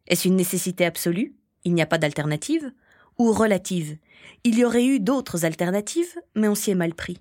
Est-ce 0.08 0.28
une 0.28 0.36
nécessité 0.36 0.86
absolue? 0.86 1.34
Il 1.64 1.74
n'y 1.74 1.82
a 1.82 1.88
pas 1.88 1.98
d'alternative? 1.98 2.72
Ou 3.18 3.32
relative? 3.32 3.98
Il 4.44 4.60
y 4.60 4.66
aurait 4.66 4.86
eu 4.86 5.00
d'autres 5.00 5.46
alternatives, 5.46 6.20
mais 6.36 6.50
on 6.50 6.56
s'y 6.56 6.72
est 6.72 6.76
mal 6.76 6.94
pris. 6.94 7.20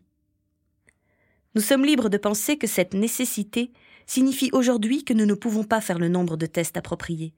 Nous 1.55 1.63
sommes 1.63 1.85
libres 1.85 2.09
de 2.09 2.19
penser 2.19 2.59
que 2.59 2.67
cette 2.67 2.95
nécessité 2.95 3.71
signifie 4.07 4.51
aujourd'hui 4.53 5.05
que 5.05 5.12
nous 5.12 5.27
ne 5.27 5.35
pouvons 5.35 5.64
pas 5.64 5.81
faire 5.81 5.99
le 5.99 6.09
nombre 6.09 6.37
de 6.37 6.47
tests 6.47 6.77
appropriés, 6.77 7.35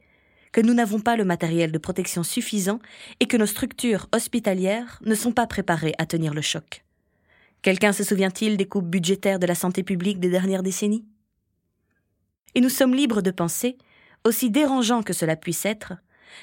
que 0.52 0.60
nous 0.60 0.74
n'avons 0.74 1.00
pas 1.00 1.16
le 1.16 1.24
matériel 1.24 1.72
de 1.72 1.78
protection 1.78 2.22
suffisant 2.22 2.78
et 3.20 3.26
que 3.26 3.36
nos 3.36 3.46
structures 3.46 4.08
hospitalières 4.12 5.00
ne 5.04 5.14
sont 5.14 5.32
pas 5.32 5.46
préparées 5.46 5.94
à 5.98 6.06
tenir 6.06 6.34
le 6.34 6.42
choc. 6.42 6.84
Quelqu'un 7.62 7.92
se 7.92 8.04
souvient-il 8.04 8.56
des 8.56 8.66
coupes 8.66 8.88
budgétaires 8.88 9.38
de 9.38 9.46
la 9.46 9.54
santé 9.54 9.82
publique 9.82 10.20
des 10.20 10.30
dernières 10.30 10.62
décennies? 10.62 11.04
Et 12.54 12.60
nous 12.60 12.68
sommes 12.68 12.94
libres 12.94 13.22
de 13.22 13.30
penser, 13.30 13.76
aussi 14.24 14.50
dérangeant 14.50 15.02
que 15.02 15.12
cela 15.12 15.36
puisse 15.36 15.66
être, 15.66 15.94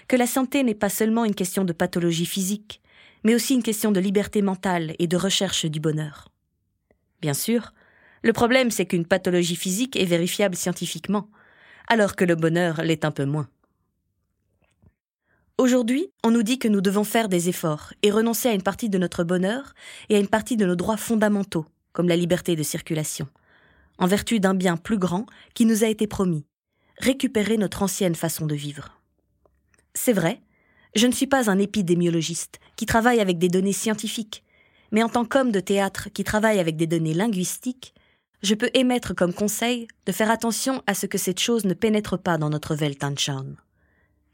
que 0.08 0.16
la 0.16 0.28
santé 0.28 0.64
n'est 0.64 0.76
pas 0.76 0.90
seulement 0.90 1.26
une 1.26 1.36
question 1.36 1.66
de 1.66 1.74
pathologie 1.74 2.26
physique, 2.26 2.82
mais 3.24 3.36
aussi 3.36 3.54
une 3.54 3.64
question 3.64 3.92
de 3.92 4.00
liberté 4.00 4.42
mentale 4.42 4.96
et 5.00 5.08
de 5.08 5.18
recherche 5.18 5.66
du 5.66 5.80
bonheur. 5.80 6.30
Bien 7.22 7.34
sûr, 7.34 7.74
le 8.24 8.34
problème, 8.34 8.72
c'est 8.72 8.86
qu'une 8.86 9.06
pathologie 9.06 9.58
physique 9.58 9.98
est 9.98 10.06
vérifiable 10.06 10.56
scientifiquement, 10.56 11.30
alors 11.88 12.16
que 12.16 12.24
le 12.24 12.36
bonheur 12.36 12.82
l'est 12.82 13.04
un 13.04 13.12
peu 13.12 13.26
moins. 13.26 13.50
Aujourd'hui, 15.58 16.08
on 16.24 16.32
nous 16.32 16.42
dit 16.42 16.58
que 16.58 16.68
nous 16.68 16.82
devons 16.82 17.04
faire 17.04 17.30
des 17.30 17.50
efforts 17.50 17.94
et 18.02 18.12
renoncer 18.12 18.50
à 18.50 18.54
une 18.54 18.64
partie 18.64 18.90
de 18.90 18.98
notre 18.98 19.24
bonheur 19.24 19.76
et 20.10 20.16
à 20.16 20.20
une 20.20 20.28
partie 20.28 20.58
de 20.58 20.66
nos 20.66 20.76
droits 20.76 20.98
fondamentaux, 20.98 21.66
comme 21.92 22.08
la 22.08 22.16
liberté 22.16 22.56
de 22.56 22.64
circulation, 22.64 23.28
en 24.00 24.08
vertu 24.08 24.40
d'un 24.40 24.56
bien 24.56 24.78
plus 24.78 24.98
grand 24.98 25.26
qui 25.54 25.66
nous 25.66 25.84
a 25.84 25.88
été 25.88 26.08
promis, 26.08 26.46
récupérer 26.98 27.58
notre 27.58 27.84
ancienne 27.84 28.16
façon 28.16 28.48
de 28.48 28.56
vivre. 28.56 29.00
C'est 29.94 30.14
vrai, 30.14 30.42
je 30.96 31.08
ne 31.08 31.12
suis 31.12 31.28
pas 31.28 31.52
un 31.52 31.60
épidémiologiste 31.60 32.60
qui 32.76 32.86
travaille 32.86 33.20
avec 33.20 33.38
des 33.38 33.50
données 33.50 33.74
scientifiques, 33.74 34.44
mais 34.92 35.04
en 35.04 35.10
tant 35.10 35.26
qu'homme 35.26 35.52
de 35.52 35.60
théâtre 35.60 36.10
qui 36.14 36.24
travaille 36.24 36.60
avec 36.60 36.78
des 36.78 36.88
données 36.88 37.14
linguistiques, 37.14 37.94
je 38.44 38.56
peux 38.56 38.70
émettre 38.74 39.16
comme 39.16 39.34
conseil 39.34 39.88
de 40.06 40.12
faire 40.12 40.30
attention 40.30 40.84
à 40.86 40.94
ce 40.94 41.06
que 41.06 41.18
cette 41.18 41.40
chose 41.40 41.64
ne 41.64 41.74
pénètre 41.74 42.20
pas 42.20 42.38
dans 42.38 42.50
notre 42.50 42.76
Weltanschauung, 42.76 43.56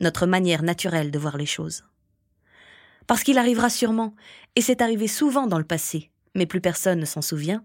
notre 0.02 0.26
manière 0.26 0.64
naturelle 0.64 1.12
de 1.12 1.20
voir 1.20 1.38
les 1.38 1.46
choses. 1.46 1.86
Parce 3.06 3.24
qu'il 3.24 3.38
arrivera 3.38 3.70
sûrement, 3.70 4.16
et 4.56 4.62
c'est 4.62 4.82
arrivé 4.82 5.08
souvent 5.08 5.46
dans 5.46 5.60
le 5.60 5.64
passé, 5.64 6.10
mais 6.36 6.48
plus 6.48 6.62
personne 6.62 7.00
ne 7.00 7.06
s'en 7.06 7.22
souvient, 7.22 7.64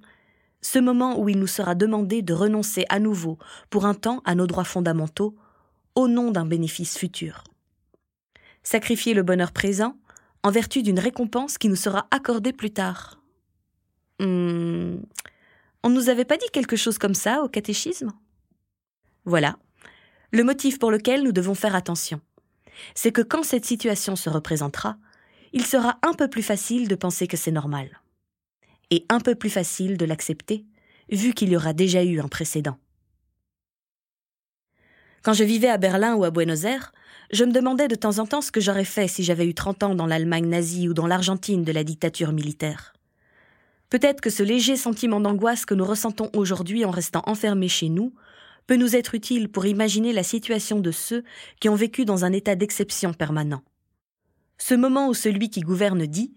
ce 0.60 0.78
moment 0.78 1.18
où 1.18 1.28
il 1.28 1.38
nous 1.38 1.46
sera 1.46 1.74
demandé 1.74 2.22
de 2.22 2.34
renoncer 2.34 2.84
à 2.88 3.00
nouveau 3.00 3.38
pour 3.70 3.86
un 3.86 3.94
temps 3.94 4.22
à 4.24 4.34
nos 4.34 4.46
droits 4.46 4.64
fondamentaux 4.64 5.34
au 5.94 6.08
nom 6.08 6.30
d'un 6.30 6.46
bénéfice 6.46 6.96
futur. 6.98 7.44
Sacrifier 8.62 9.14
le 9.14 9.22
bonheur 9.22 9.52
présent 9.52 9.96
en 10.42 10.50
vertu 10.50 10.82
d'une 10.82 10.98
récompense 10.98 11.56
qui 11.58 11.68
nous 11.68 11.76
sera 11.76 12.06
accordée 12.10 12.52
plus 12.52 12.70
tard. 12.70 13.20
Hmm, 14.20 14.96
on 15.84 15.90
ne 15.90 15.94
nous 15.94 16.08
avait 16.08 16.24
pas 16.24 16.38
dit 16.38 16.50
quelque 16.52 16.76
chose 16.76 16.98
comme 16.98 17.14
ça 17.14 17.42
au 17.42 17.48
catéchisme? 17.48 18.10
Voilà. 19.24 19.58
Le 20.32 20.42
motif 20.42 20.78
pour 20.78 20.90
lequel 20.90 21.22
nous 21.22 21.30
devons 21.30 21.54
faire 21.54 21.76
attention. 21.76 22.20
C'est 22.96 23.12
que 23.12 23.20
quand 23.20 23.44
cette 23.44 23.66
situation 23.66 24.16
se 24.16 24.30
représentera, 24.30 24.96
il 25.52 25.64
sera 25.64 25.98
un 26.02 26.14
peu 26.14 26.28
plus 26.28 26.42
facile 26.42 26.88
de 26.88 26.96
penser 26.96 27.28
que 27.28 27.36
c'est 27.36 27.52
normal. 27.52 28.00
et 28.90 29.06
un 29.08 29.20
peu 29.20 29.34
plus 29.34 29.50
facile 29.50 29.96
de 29.96 30.04
l'accepter, 30.04 30.64
vu 31.10 31.32
qu'il 31.32 31.50
y 31.50 31.56
aura 31.56 31.72
déjà 31.72 32.04
eu 32.04 32.20
un 32.20 32.28
précédent. 32.28 32.78
Quand 35.22 35.32
je 35.32 35.44
vivais 35.44 35.68
à 35.68 35.78
Berlin 35.78 36.14
ou 36.14 36.24
à 36.24 36.30
Buenos 36.30 36.64
Aires, 36.64 36.92
je 37.32 37.44
me 37.44 37.52
demandais 37.52 37.88
de 37.88 37.94
temps 37.94 38.18
en 38.18 38.26
temps 38.26 38.42
ce 38.42 38.52
que 38.52 38.60
j'aurais 38.60 38.84
fait 38.84 39.08
si 39.08 39.24
j'avais 39.24 39.46
eu 39.46 39.54
30 39.54 39.82
ans 39.82 39.94
dans 39.94 40.06
l'Allemagne 40.06 40.48
nazie 40.48 40.88
ou 40.88 40.94
dans 40.94 41.06
l'Argentine 41.06 41.64
de 41.64 41.72
la 41.72 41.82
dictature 41.82 42.32
militaire. 42.32 42.92
Peut-être 43.94 44.20
que 44.20 44.28
ce 44.28 44.42
léger 44.42 44.74
sentiment 44.74 45.20
d'angoisse 45.20 45.64
que 45.64 45.72
nous 45.72 45.84
ressentons 45.84 46.28
aujourd'hui 46.34 46.84
en 46.84 46.90
restant 46.90 47.22
enfermés 47.26 47.68
chez 47.68 47.88
nous 47.88 48.12
peut 48.66 48.74
nous 48.74 48.96
être 48.96 49.14
utile 49.14 49.48
pour 49.48 49.66
imaginer 49.66 50.12
la 50.12 50.24
situation 50.24 50.80
de 50.80 50.90
ceux 50.90 51.22
qui 51.60 51.68
ont 51.68 51.76
vécu 51.76 52.04
dans 52.04 52.24
un 52.24 52.32
état 52.32 52.56
d'exception 52.56 53.12
permanent. 53.12 53.62
Ce 54.58 54.74
moment 54.74 55.06
où 55.06 55.14
celui 55.14 55.48
qui 55.48 55.60
gouverne 55.60 56.06
dit 56.06 56.34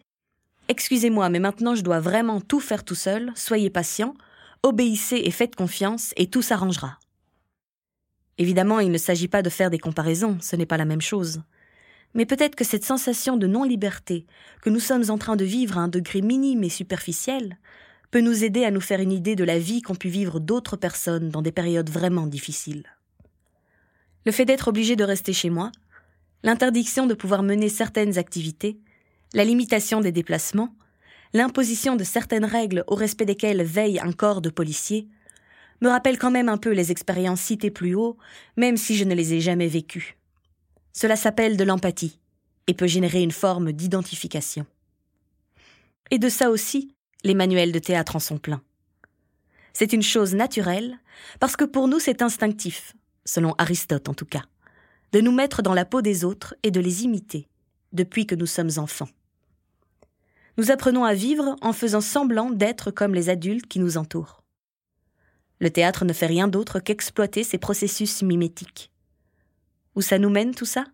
Excusez-moi, 0.68 1.30
mais 1.30 1.40
maintenant 1.40 1.74
je 1.74 1.82
dois 1.82 2.00
vraiment 2.00 2.42
tout 2.42 2.60
faire 2.60 2.84
tout 2.84 2.94
seul, 2.94 3.32
soyez 3.34 3.72
patient, 3.72 4.14
obéissez 4.62 5.24
et 5.26 5.32
faites 5.32 5.56
confiance, 5.56 6.14
et 6.16 6.30
tout 6.30 6.44
s'arrangera. 6.44 7.00
Évidemment, 8.38 8.82
il 8.82 8.92
ne 8.92 9.00
s'agit 9.00 9.30
pas 9.30 9.42
de 9.42 9.50
faire 9.50 9.72
des 9.72 9.80
comparaisons, 9.80 10.38
ce 10.42 10.56
n'est 10.56 10.68
pas 10.68 10.78
la 10.78 10.86
même 10.86 11.02
chose. 11.02 11.42
Mais 12.18 12.26
peut-être 12.26 12.56
que 12.56 12.66
cette 12.66 12.84
sensation 12.84 13.38
de 13.38 13.46
non-liberté 13.46 14.26
que 14.64 14.72
nous 14.72 14.80
sommes 14.80 15.10
en 15.10 15.20
train 15.20 15.36
de 15.36 15.46
vivre 15.46 15.78
à 15.78 15.82
un 15.82 15.88
degré 15.88 16.22
minime 16.22 16.64
et 16.64 16.70
superficiel 16.70 17.60
peut 18.10 18.22
nous 18.22 18.44
aider 18.44 18.66
à 18.66 18.72
nous 18.72 18.82
faire 18.82 19.00
une 19.00 19.12
idée 19.12 19.36
de 19.36 19.44
la 19.44 19.60
vie 19.60 19.84
qu'ont 19.84 19.96
pu 19.96 20.10
vivre 20.10 20.40
d'autres 20.40 20.78
personnes 20.78 21.30
dans 21.30 21.44
des 21.44 21.52
périodes 21.52 21.92
vraiment 21.92 22.26
difficiles. 22.26 22.86
Le 24.26 24.32
fait 24.32 24.46
d'être 24.46 24.68
obligé 24.68 24.96
de 24.96 25.04
rester 25.04 25.32
chez 25.32 25.52
moi, 25.52 25.72
l'interdiction 26.42 27.06
de 27.06 27.14
pouvoir 27.14 27.44
mener 27.44 27.70
certaines 27.70 28.18
activités, 28.18 28.80
la 29.36 29.44
limitation 29.44 30.02
des 30.02 30.12
déplacements, 30.12 30.74
l'imposition 31.34 31.96
de 31.96 32.04
certaines 32.04 32.46
règles 32.46 32.84
au 32.88 32.96
respect 32.96 33.26
desquelles 33.26 33.62
veille 33.62 34.00
un 34.00 34.12
corps 34.12 34.42
de 34.42 34.50
policiers, 34.50 35.08
me 35.82 35.90
rappelle 35.90 36.18
quand 36.18 36.32
même 36.32 36.50
un 36.50 36.58
peu 36.58 36.72
les 36.72 36.92
expériences 36.92 37.42
citées 37.42 37.70
plus 37.70 37.94
haut, 37.94 38.18
même 38.56 38.78
si 38.78 38.96
je 38.96 39.04
ne 39.04 39.14
les 39.14 39.36
ai 39.36 39.40
jamais 39.40 39.68
vécues. 39.68 40.18
Cela 41.00 41.16
s'appelle 41.16 41.58
de 41.58 41.64
l'empathie 41.64 42.20
et 42.66 42.74
peut 42.74 42.88
générer 42.88 43.22
une 43.22 43.32
forme 43.32 43.72
d'identification. 43.72 44.66
Et 46.10 46.18
de 46.18 46.28
ça 46.28 46.50
aussi, 46.50 46.96
les 47.24 47.36
manuels 47.36 47.72
de 47.72 47.78
théâtre 47.78 48.16
en 48.16 48.20
sont 48.20 48.40
pleins. 48.40 48.64
C'est 49.74 49.94
une 49.94 50.02
chose 50.02 50.34
naturelle, 50.34 50.98
parce 51.40 51.56
que 51.56 51.66
pour 51.66 51.88
nous 51.88 52.00
c'est 52.00 52.24
instinctif, 52.24 52.96
selon 53.26 53.54
Aristote 53.60 54.10
en 54.10 54.16
tout 54.16 54.26
cas, 54.26 54.42
de 55.12 55.22
nous 55.22 55.32
mettre 55.32 55.62
dans 55.62 55.76
la 55.76 55.86
peau 55.86 56.02
des 56.02 56.26
autres 56.26 56.56
et 56.64 56.72
de 56.72 56.80
les 56.80 57.04
imiter, 57.04 57.48
depuis 57.94 58.26
que 58.26 58.34
nous 58.34 58.48
sommes 58.48 58.72
enfants. 58.78 59.10
Nous 60.58 60.72
apprenons 60.72 61.04
à 61.04 61.14
vivre 61.14 61.58
en 61.62 61.74
faisant 61.74 62.02
semblant 62.02 62.50
d'être 62.50 62.90
comme 62.90 63.14
les 63.14 63.30
adultes 63.30 63.68
qui 63.68 63.78
nous 63.78 63.98
entourent. 63.98 64.42
Le 65.60 65.70
théâtre 65.70 66.06
ne 66.06 66.14
fait 66.14 66.26
rien 66.26 66.48
d'autre 66.48 66.80
qu'exploiter 66.80 67.44
ces 67.44 67.60
processus 67.60 68.24
mimétiques. 68.24 68.90
Où 69.98 70.02
ça 70.02 70.20
nous 70.20 70.30
mène 70.30 70.54
tout 70.54 70.66
ça? 70.66 70.86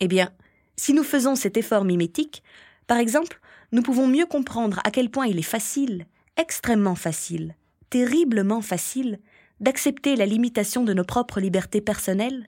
Eh 0.00 0.06
bien, 0.06 0.30
si 0.76 0.92
nous 0.92 1.02
faisons 1.02 1.34
cet 1.34 1.56
effort 1.56 1.86
mimétique, 1.86 2.42
par 2.86 2.98
exemple, 2.98 3.40
nous 3.72 3.80
pouvons 3.80 4.06
mieux 4.06 4.26
comprendre 4.26 4.80
à 4.84 4.90
quel 4.90 5.08
point 5.08 5.26
il 5.26 5.38
est 5.38 5.42
facile, 5.42 6.04
extrêmement 6.36 6.94
facile, 6.94 7.56
terriblement 7.88 8.60
facile, 8.60 9.18
d'accepter 9.60 10.14
la 10.14 10.26
limitation 10.26 10.84
de 10.84 10.92
nos 10.92 11.04
propres 11.04 11.40
libertés 11.40 11.80
personnelles 11.80 12.46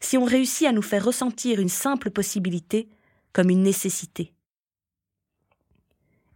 si 0.00 0.18
on 0.18 0.24
réussit 0.24 0.66
à 0.66 0.72
nous 0.72 0.82
faire 0.82 1.06
ressentir 1.06 1.60
une 1.60 1.70
simple 1.70 2.10
possibilité 2.10 2.90
comme 3.32 3.48
une 3.48 3.62
nécessité. 3.62 4.34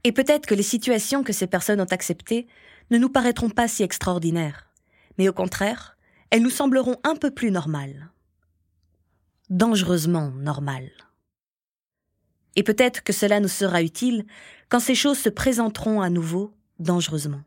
Et 0.04 0.12
peut-être 0.12 0.46
que 0.46 0.54
les 0.54 0.62
situations 0.62 1.22
que 1.22 1.34
ces 1.34 1.46
personnes 1.46 1.82
ont 1.82 1.92
acceptées 1.92 2.46
ne 2.90 2.96
nous 2.96 3.10
paraîtront 3.10 3.50
pas 3.50 3.68
si 3.68 3.82
extraordinaires, 3.82 4.70
mais 5.18 5.28
au 5.28 5.34
contraire, 5.34 5.98
elles 6.30 6.40
nous 6.40 6.48
sembleront 6.48 6.96
un 7.04 7.16
peu 7.16 7.30
plus 7.30 7.50
normales. 7.50 8.10
Dangereusement 9.50 10.30
normales. 10.30 10.92
Et 12.54 12.62
peut-être 12.62 13.02
que 13.02 13.12
cela 13.12 13.40
nous 13.40 13.48
sera 13.48 13.82
utile 13.82 14.24
quand 14.68 14.78
ces 14.78 14.94
choses 14.94 15.18
se 15.18 15.28
présenteront 15.28 16.00
à 16.00 16.08
nouveau 16.08 16.54
dangereusement. 16.78 17.42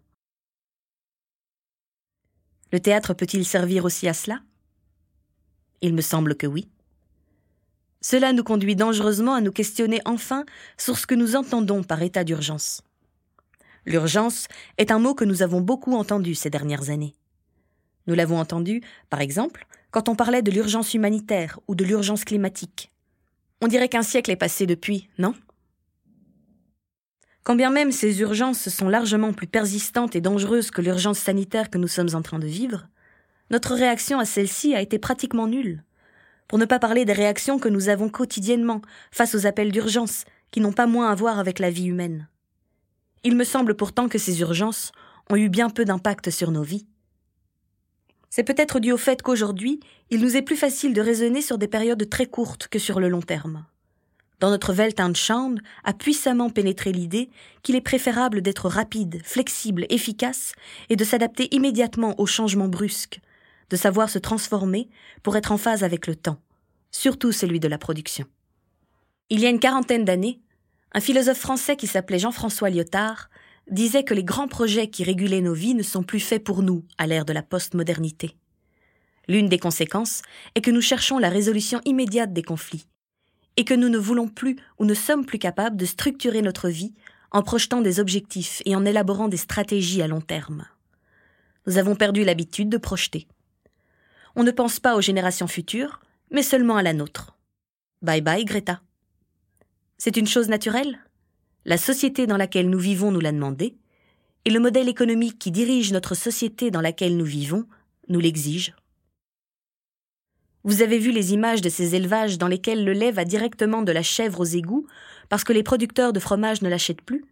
Le 2.73 2.81
théâtre 2.81 3.13
peut-il 3.13 3.45
servir 3.45 3.85
aussi 3.85 4.09
à 4.09 4.13
cela? 4.13 4.41
Il 5.79 5.93
me 5.93 6.01
semble 6.01 6.35
que 6.35 6.45
oui. 6.45 6.67
Cela 8.01 8.33
nous 8.33 8.43
conduit 8.43 8.75
dangereusement 8.75 9.35
à 9.35 9.39
nous 9.39 9.53
questionner 9.53 10.01
enfin 10.03 10.43
sur 10.77 10.97
ce 10.97 11.07
que 11.07 11.15
nous 11.15 11.37
entendons 11.37 11.83
par 11.83 12.01
état 12.01 12.25
d'urgence. 12.25 12.81
L'urgence 13.85 14.49
est 14.77 14.91
un 14.91 14.99
mot 14.99 15.15
que 15.15 15.23
nous 15.23 15.41
avons 15.41 15.61
beaucoup 15.61 15.95
entendu 15.95 16.35
ces 16.35 16.49
dernières 16.49 16.89
années. 16.89 17.15
Nous 18.07 18.15
l'avons 18.15 18.41
entendu, 18.41 18.81
par 19.09 19.21
exemple, 19.21 19.65
quand 19.93 20.09
on 20.09 20.15
parlait 20.15 20.41
de 20.41 20.49
l'urgence 20.49 20.95
humanitaire 20.95 21.59
ou 21.67 21.75
de 21.75 21.85
l'urgence 21.85 22.25
climatique. 22.25 22.91
On 23.61 23.67
dirait 23.67 23.89
qu'un 23.89 24.01
siècle 24.01 24.31
est 24.31 24.35
passé 24.35 24.65
depuis, 24.65 25.07
non? 25.19 25.35
Quand 27.43 27.55
bien 27.55 27.69
même 27.69 27.91
ces 27.91 28.19
urgences 28.21 28.69
sont 28.69 28.89
largement 28.89 29.33
plus 29.33 29.45
persistantes 29.45 30.15
et 30.15 30.21
dangereuses 30.21 30.71
que 30.71 30.81
l'urgence 30.81 31.19
sanitaire 31.19 31.69
que 31.69 31.77
nous 31.77 31.87
sommes 31.87 32.15
en 32.15 32.23
train 32.23 32.39
de 32.39 32.47
vivre, 32.47 32.87
notre 33.51 33.75
réaction 33.75 34.17
à 34.17 34.25
celle-ci 34.25 34.73
a 34.73 34.81
été 34.81 34.97
pratiquement 34.97 35.45
nulle. 35.45 35.83
Pour 36.47 36.57
ne 36.57 36.65
pas 36.65 36.79
parler 36.79 37.05
des 37.05 37.13
réactions 37.13 37.59
que 37.59 37.69
nous 37.69 37.87
avons 37.87 38.09
quotidiennement 38.09 38.81
face 39.11 39.35
aux 39.35 39.45
appels 39.45 39.71
d'urgence 39.71 40.25
qui 40.49 40.59
n'ont 40.59 40.73
pas 40.73 40.87
moins 40.87 41.11
à 41.11 41.15
voir 41.15 41.37
avec 41.37 41.59
la 41.59 41.69
vie 41.69 41.85
humaine. 41.85 42.27
Il 43.23 43.35
me 43.35 43.43
semble 43.43 43.75
pourtant 43.75 44.09
que 44.09 44.17
ces 44.17 44.41
urgences 44.41 44.91
ont 45.29 45.35
eu 45.35 45.49
bien 45.49 45.69
peu 45.69 45.85
d'impact 45.85 46.31
sur 46.31 46.49
nos 46.49 46.63
vies. 46.63 46.87
C'est 48.35 48.43
peut-être 48.43 48.79
dû 48.79 48.91
au 48.91 48.97
fait 48.97 49.21
qu'aujourd'hui, 49.21 49.79
il 50.09 50.19
nous 50.19 50.35
est 50.35 50.41
plus 50.41 50.55
facile 50.55 50.95
de 50.95 51.01
raisonner 51.01 51.43
sur 51.43 51.59
des 51.59 51.67
périodes 51.67 52.09
très 52.09 52.25
courtes 52.25 52.67
que 52.67 52.79
sur 52.79 52.99
le 52.99 53.07
long 53.07 53.21
terme. 53.21 53.63
Dans 54.39 54.49
notre 54.49 54.73
Weltanschauung 54.73 55.59
a 55.83 55.93
puissamment 55.93 56.49
pénétré 56.49 56.91
l'idée 56.91 57.29
qu'il 57.61 57.75
est 57.75 57.79
préférable 57.81 58.41
d'être 58.41 58.69
rapide, 58.69 59.21
flexible, 59.23 59.85
efficace 59.89 60.53
et 60.89 60.95
de 60.95 61.03
s'adapter 61.03 61.47
immédiatement 61.53 62.19
aux 62.19 62.25
changements 62.25 62.67
brusques, 62.67 63.19
de 63.69 63.75
savoir 63.75 64.09
se 64.09 64.17
transformer 64.17 64.89
pour 65.21 65.37
être 65.37 65.51
en 65.51 65.59
phase 65.59 65.83
avec 65.83 66.07
le 66.07 66.15
temps, 66.15 66.39
surtout 66.89 67.31
celui 67.31 67.59
de 67.59 67.67
la 67.67 67.77
production. 67.77 68.25
Il 69.29 69.41
y 69.41 69.45
a 69.45 69.49
une 69.49 69.59
quarantaine 69.59 70.05
d'années, 70.05 70.41
un 70.93 71.01
philosophe 71.01 71.37
français 71.37 71.75
qui 71.75 71.85
s'appelait 71.85 72.17
Jean-François 72.17 72.71
Lyotard 72.71 73.29
disait 73.69 74.03
que 74.03 74.13
les 74.13 74.23
grands 74.23 74.47
projets 74.47 74.89
qui 74.89 75.03
régulaient 75.03 75.41
nos 75.41 75.53
vies 75.53 75.75
ne 75.75 75.83
sont 75.83 76.03
plus 76.03 76.19
faits 76.19 76.43
pour 76.43 76.61
nous 76.63 76.85
à 76.97 77.07
l'ère 77.07 77.25
de 77.25 77.33
la 77.33 77.43
postmodernité. 77.43 78.35
L'une 79.27 79.47
des 79.47 79.59
conséquences 79.59 80.21
est 80.55 80.61
que 80.61 80.71
nous 80.71 80.81
cherchons 80.81 81.17
la 81.17 81.29
résolution 81.29 81.79
immédiate 81.85 82.33
des 82.33 82.43
conflits, 82.43 82.87
et 83.55 83.65
que 83.65 83.73
nous 83.73 83.89
ne 83.89 83.97
voulons 83.97 84.27
plus 84.27 84.57
ou 84.79 84.85
ne 84.85 84.93
sommes 84.93 85.25
plus 85.25 85.39
capables 85.39 85.77
de 85.77 85.85
structurer 85.85 86.41
notre 86.41 86.69
vie 86.69 86.93
en 87.31 87.41
projetant 87.41 87.81
des 87.81 87.99
objectifs 87.99 88.61
et 88.65 88.75
en 88.75 88.85
élaborant 88.85 89.27
des 89.27 89.37
stratégies 89.37 90.01
à 90.01 90.07
long 90.07 90.21
terme. 90.21 90.65
Nous 91.65 91.77
avons 91.77 91.95
perdu 91.95 92.23
l'habitude 92.23 92.69
de 92.69 92.77
projeter. 92.77 93.27
On 94.35 94.43
ne 94.43 94.51
pense 94.51 94.79
pas 94.79 94.95
aux 94.95 95.01
générations 95.01 95.47
futures, 95.47 96.01
mais 96.31 96.43
seulement 96.43 96.75
à 96.75 96.83
la 96.83 96.93
nôtre. 96.93 97.37
Bye 98.01 98.21
bye 98.21 98.45
Greta. 98.45 98.81
C'est 99.97 100.17
une 100.17 100.27
chose 100.27 100.49
naturelle? 100.49 100.99
La 101.65 101.77
société 101.77 102.27
dans 102.27 102.37
laquelle 102.37 102.69
nous 102.69 102.79
vivons 102.79 103.11
nous 103.11 103.21
l'a 103.21 103.31
demandé, 103.31 103.77
et 104.45 104.49
le 104.49 104.59
modèle 104.59 104.89
économique 104.89 105.39
qui 105.39 105.51
dirige 105.51 105.93
notre 105.93 106.15
société 106.15 106.71
dans 106.71 106.81
laquelle 106.81 107.15
nous 107.15 107.25
vivons 107.25 107.65
nous 108.09 108.19
l'exige. 108.19 108.75
Vous 110.65 110.81
avez 110.81 110.97
vu 110.97 111.11
les 111.11 111.33
images 111.33 111.61
de 111.61 111.69
ces 111.69 111.95
élevages 111.95 112.37
dans 112.37 112.47
lesquels 112.47 112.83
le 112.83 112.93
lait 112.93 113.11
va 113.11 113.25
directement 113.25 113.81
de 113.81 113.91
la 113.91 114.03
chèvre 114.03 114.41
aux 114.41 114.45
égouts 114.45 114.87
parce 115.29 115.43
que 115.43 115.53
les 115.53 115.63
producteurs 115.63 116.13
de 116.13 116.19
fromage 116.19 116.61
ne 116.61 116.69
l'achètent 116.69 117.01
plus 117.01 117.25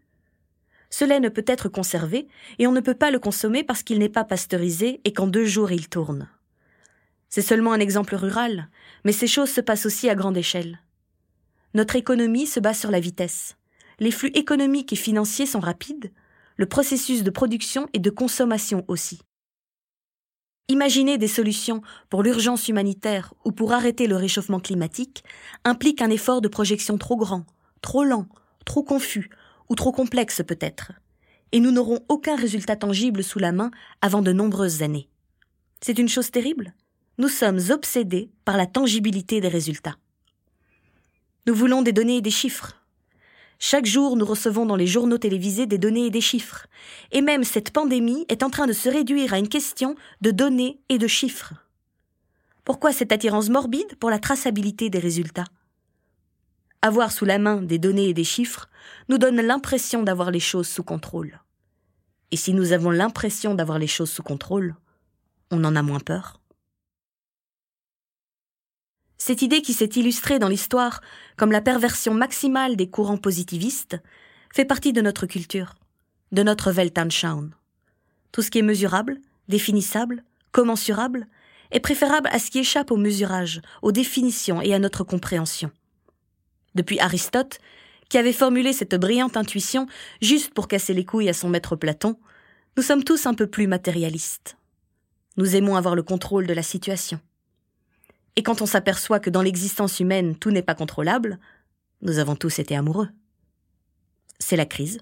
Ce 0.89 1.05
lait 1.05 1.19
ne 1.19 1.29
peut 1.29 1.45
être 1.47 1.69
conservé 1.69 2.27
et 2.59 2.67
on 2.67 2.73
ne 2.73 2.81
peut 2.81 2.95
pas 2.95 3.11
le 3.11 3.19
consommer 3.19 3.63
parce 3.63 3.83
qu'il 3.83 3.99
n'est 3.99 4.09
pas 4.09 4.25
pasteurisé 4.25 4.99
et 5.05 5.13
qu'en 5.13 5.27
deux 5.27 5.45
jours 5.45 5.71
il 5.71 5.87
tourne. 5.87 6.29
C'est 7.29 7.41
seulement 7.41 7.71
un 7.71 7.79
exemple 7.79 8.15
rural, 8.15 8.69
mais 9.05 9.13
ces 9.13 9.27
choses 9.27 9.49
se 9.49 9.61
passent 9.61 9.85
aussi 9.85 10.09
à 10.09 10.15
grande 10.15 10.35
échelle. 10.35 10.79
Notre 11.73 11.95
économie 11.95 12.47
se 12.47 12.59
base 12.59 12.79
sur 12.79 12.91
la 12.91 12.99
vitesse. 12.99 13.55
Les 14.01 14.09
flux 14.09 14.31
économiques 14.33 14.91
et 14.93 14.95
financiers 14.97 15.45
sont 15.45 15.59
rapides, 15.59 16.11
le 16.57 16.65
processus 16.65 17.21
de 17.21 17.29
production 17.29 17.87
et 17.93 17.99
de 17.99 18.09
consommation 18.09 18.83
aussi. 18.87 19.21
Imaginer 20.69 21.19
des 21.19 21.27
solutions 21.27 21.83
pour 22.09 22.23
l'urgence 22.23 22.67
humanitaire 22.67 23.35
ou 23.45 23.51
pour 23.51 23.73
arrêter 23.73 24.07
le 24.07 24.15
réchauffement 24.15 24.59
climatique 24.59 25.23
implique 25.65 26.01
un 26.01 26.09
effort 26.09 26.41
de 26.41 26.47
projection 26.47 26.97
trop 26.97 27.15
grand, 27.15 27.45
trop 27.83 28.03
lent, 28.03 28.27
trop 28.65 28.81
confus 28.81 29.29
ou 29.69 29.75
trop 29.75 29.91
complexe 29.91 30.41
peut-être. 30.47 30.93
Et 31.51 31.59
nous 31.59 31.71
n'aurons 31.71 31.99
aucun 32.09 32.35
résultat 32.35 32.77
tangible 32.77 33.23
sous 33.23 33.37
la 33.37 33.51
main 33.51 33.69
avant 34.01 34.23
de 34.23 34.33
nombreuses 34.33 34.81
années. 34.81 35.09
C'est 35.79 35.99
une 35.99 36.09
chose 36.09 36.31
terrible? 36.31 36.73
Nous 37.19 37.27
sommes 37.27 37.59
obsédés 37.69 38.31
par 38.45 38.57
la 38.57 38.65
tangibilité 38.65 39.41
des 39.41 39.47
résultats. 39.47 39.97
Nous 41.45 41.53
voulons 41.53 41.83
des 41.83 41.93
données 41.93 42.17
et 42.17 42.21
des 42.21 42.31
chiffres. 42.31 42.80
Chaque 43.63 43.85
jour, 43.85 44.17
nous 44.17 44.25
recevons 44.25 44.65
dans 44.65 44.75
les 44.75 44.87
journaux 44.87 45.19
télévisés 45.19 45.67
des 45.67 45.77
données 45.77 46.07
et 46.07 46.09
des 46.09 46.19
chiffres. 46.19 46.65
Et 47.11 47.21
même 47.21 47.43
cette 47.43 47.69
pandémie 47.69 48.25
est 48.27 48.41
en 48.41 48.49
train 48.49 48.65
de 48.65 48.73
se 48.73 48.89
réduire 48.89 49.35
à 49.35 49.37
une 49.37 49.49
question 49.49 49.95
de 50.21 50.31
données 50.31 50.81
et 50.89 50.97
de 50.97 51.05
chiffres. 51.05 51.53
Pourquoi 52.65 52.91
cette 52.91 53.11
attirance 53.11 53.49
morbide 53.49 53.95
pour 53.99 54.09
la 54.09 54.17
traçabilité 54.17 54.89
des 54.89 54.97
résultats? 54.97 55.45
Avoir 56.81 57.11
sous 57.11 57.25
la 57.25 57.37
main 57.37 57.61
des 57.61 57.77
données 57.77 58.09
et 58.09 58.15
des 58.15 58.23
chiffres 58.23 58.67
nous 59.09 59.19
donne 59.19 59.39
l'impression 59.39 60.01
d'avoir 60.01 60.31
les 60.31 60.39
choses 60.39 60.67
sous 60.67 60.83
contrôle. 60.83 61.39
Et 62.31 62.37
si 62.37 62.55
nous 62.55 62.71
avons 62.71 62.89
l'impression 62.89 63.53
d'avoir 63.53 63.77
les 63.77 63.85
choses 63.85 64.09
sous 64.09 64.23
contrôle, 64.23 64.75
on 65.51 65.63
en 65.65 65.75
a 65.75 65.83
moins 65.83 65.99
peur. 65.99 66.40
Cette 69.23 69.43
idée 69.43 69.61
qui 69.61 69.73
s'est 69.73 69.85
illustrée 69.85 70.39
dans 70.39 70.47
l'histoire 70.47 70.99
comme 71.37 71.51
la 71.51 71.61
perversion 71.61 72.15
maximale 72.15 72.75
des 72.75 72.89
courants 72.89 73.19
positivistes 73.19 73.97
fait 74.51 74.65
partie 74.65 74.93
de 74.93 75.01
notre 75.01 75.27
culture, 75.27 75.75
de 76.31 76.41
notre 76.41 76.71
Weltanschauung. 76.71 77.51
Tout 78.31 78.41
ce 78.41 78.49
qui 78.49 78.57
est 78.57 78.63
mesurable, 78.63 79.19
définissable, 79.47 80.23
commensurable, 80.51 81.27
est 81.69 81.79
préférable 81.79 82.29
à 82.31 82.39
ce 82.39 82.49
qui 82.49 82.57
échappe 82.57 82.89
au 82.89 82.97
mesurage, 82.97 83.61
aux 83.83 83.91
définitions 83.91 84.59
et 84.59 84.73
à 84.73 84.79
notre 84.79 85.03
compréhension. 85.03 85.69
Depuis 86.73 86.99
Aristote, 86.99 87.59
qui 88.09 88.17
avait 88.17 88.33
formulé 88.33 88.73
cette 88.73 88.95
brillante 88.95 89.37
intuition 89.37 89.85
juste 90.23 90.51
pour 90.51 90.67
casser 90.67 90.95
les 90.95 91.05
couilles 91.05 91.29
à 91.29 91.33
son 91.33 91.47
maître 91.47 91.75
Platon, 91.75 92.17
nous 92.75 92.81
sommes 92.81 93.03
tous 93.03 93.27
un 93.27 93.35
peu 93.35 93.45
plus 93.45 93.67
matérialistes. 93.67 94.57
Nous 95.37 95.55
aimons 95.55 95.75
avoir 95.75 95.93
le 95.93 96.01
contrôle 96.01 96.47
de 96.47 96.55
la 96.55 96.63
situation. 96.63 97.19
Et 98.35 98.43
quand 98.43 98.61
on 98.61 98.65
s'aperçoit 98.65 99.19
que 99.19 99.29
dans 99.29 99.41
l'existence 99.41 99.99
humaine 99.99 100.35
tout 100.35 100.51
n'est 100.51 100.61
pas 100.61 100.75
contrôlable, 100.75 101.39
nous 102.01 102.19
avons 102.19 102.35
tous 102.35 102.59
été 102.59 102.75
amoureux. 102.75 103.09
C'est 104.39 104.55
la 104.55 104.65
crise. 104.65 104.99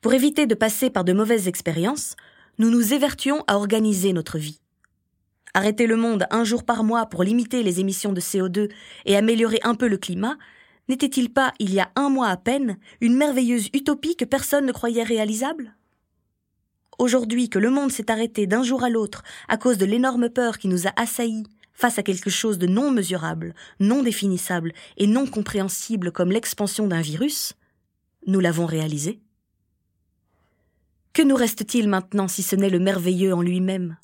Pour 0.00 0.14
éviter 0.14 0.46
de 0.46 0.54
passer 0.54 0.90
par 0.90 1.04
de 1.04 1.12
mauvaises 1.12 1.48
expériences, 1.48 2.16
nous 2.58 2.70
nous 2.70 2.92
évertuons 2.92 3.42
à 3.46 3.56
organiser 3.56 4.12
notre 4.12 4.38
vie. 4.38 4.60
Arrêter 5.54 5.86
le 5.86 5.96
monde 5.96 6.26
un 6.30 6.44
jour 6.44 6.64
par 6.64 6.84
mois 6.84 7.06
pour 7.06 7.22
limiter 7.22 7.62
les 7.62 7.80
émissions 7.80 8.12
de 8.12 8.20
CO2 8.20 8.70
et 9.06 9.16
améliorer 9.16 9.60
un 9.62 9.74
peu 9.74 9.88
le 9.88 9.96
climat, 9.96 10.36
n'était-il 10.88 11.32
pas, 11.32 11.52
il 11.58 11.72
y 11.72 11.80
a 11.80 11.90
un 11.96 12.08
mois 12.08 12.28
à 12.28 12.36
peine, 12.36 12.78
une 13.00 13.16
merveilleuse 13.16 13.68
utopie 13.72 14.16
que 14.16 14.24
personne 14.24 14.66
ne 14.66 14.72
croyait 14.72 15.04
réalisable? 15.04 15.74
Aujourd'hui 16.98 17.48
que 17.48 17.58
le 17.58 17.70
monde 17.70 17.90
s'est 17.90 18.10
arrêté 18.10 18.46
d'un 18.46 18.62
jour 18.62 18.84
à 18.84 18.90
l'autre 18.90 19.22
à 19.48 19.56
cause 19.56 19.78
de 19.78 19.84
l'énorme 19.84 20.28
peur 20.28 20.58
qui 20.58 20.68
nous 20.68 20.86
a 20.86 20.92
assaillis 20.96 21.46
face 21.74 21.98
à 21.98 22.02
quelque 22.02 22.30
chose 22.30 22.58
de 22.58 22.66
non 22.66 22.90
mesurable, 22.90 23.54
non 23.80 24.02
définissable 24.02 24.72
et 24.96 25.06
non 25.06 25.26
compréhensible 25.26 26.12
comme 26.12 26.30
l'expansion 26.30 26.86
d'un 26.86 27.00
virus, 27.00 27.54
nous 28.26 28.40
l'avons 28.40 28.66
réalisé. 28.66 29.20
Que 31.12 31.22
nous 31.22 31.36
reste-t-il 31.36 31.88
maintenant 31.88 32.28
si 32.28 32.42
ce 32.42 32.56
n'est 32.56 32.70
le 32.70 32.78
merveilleux 32.78 33.34
en 33.34 33.42
lui-même? 33.42 33.96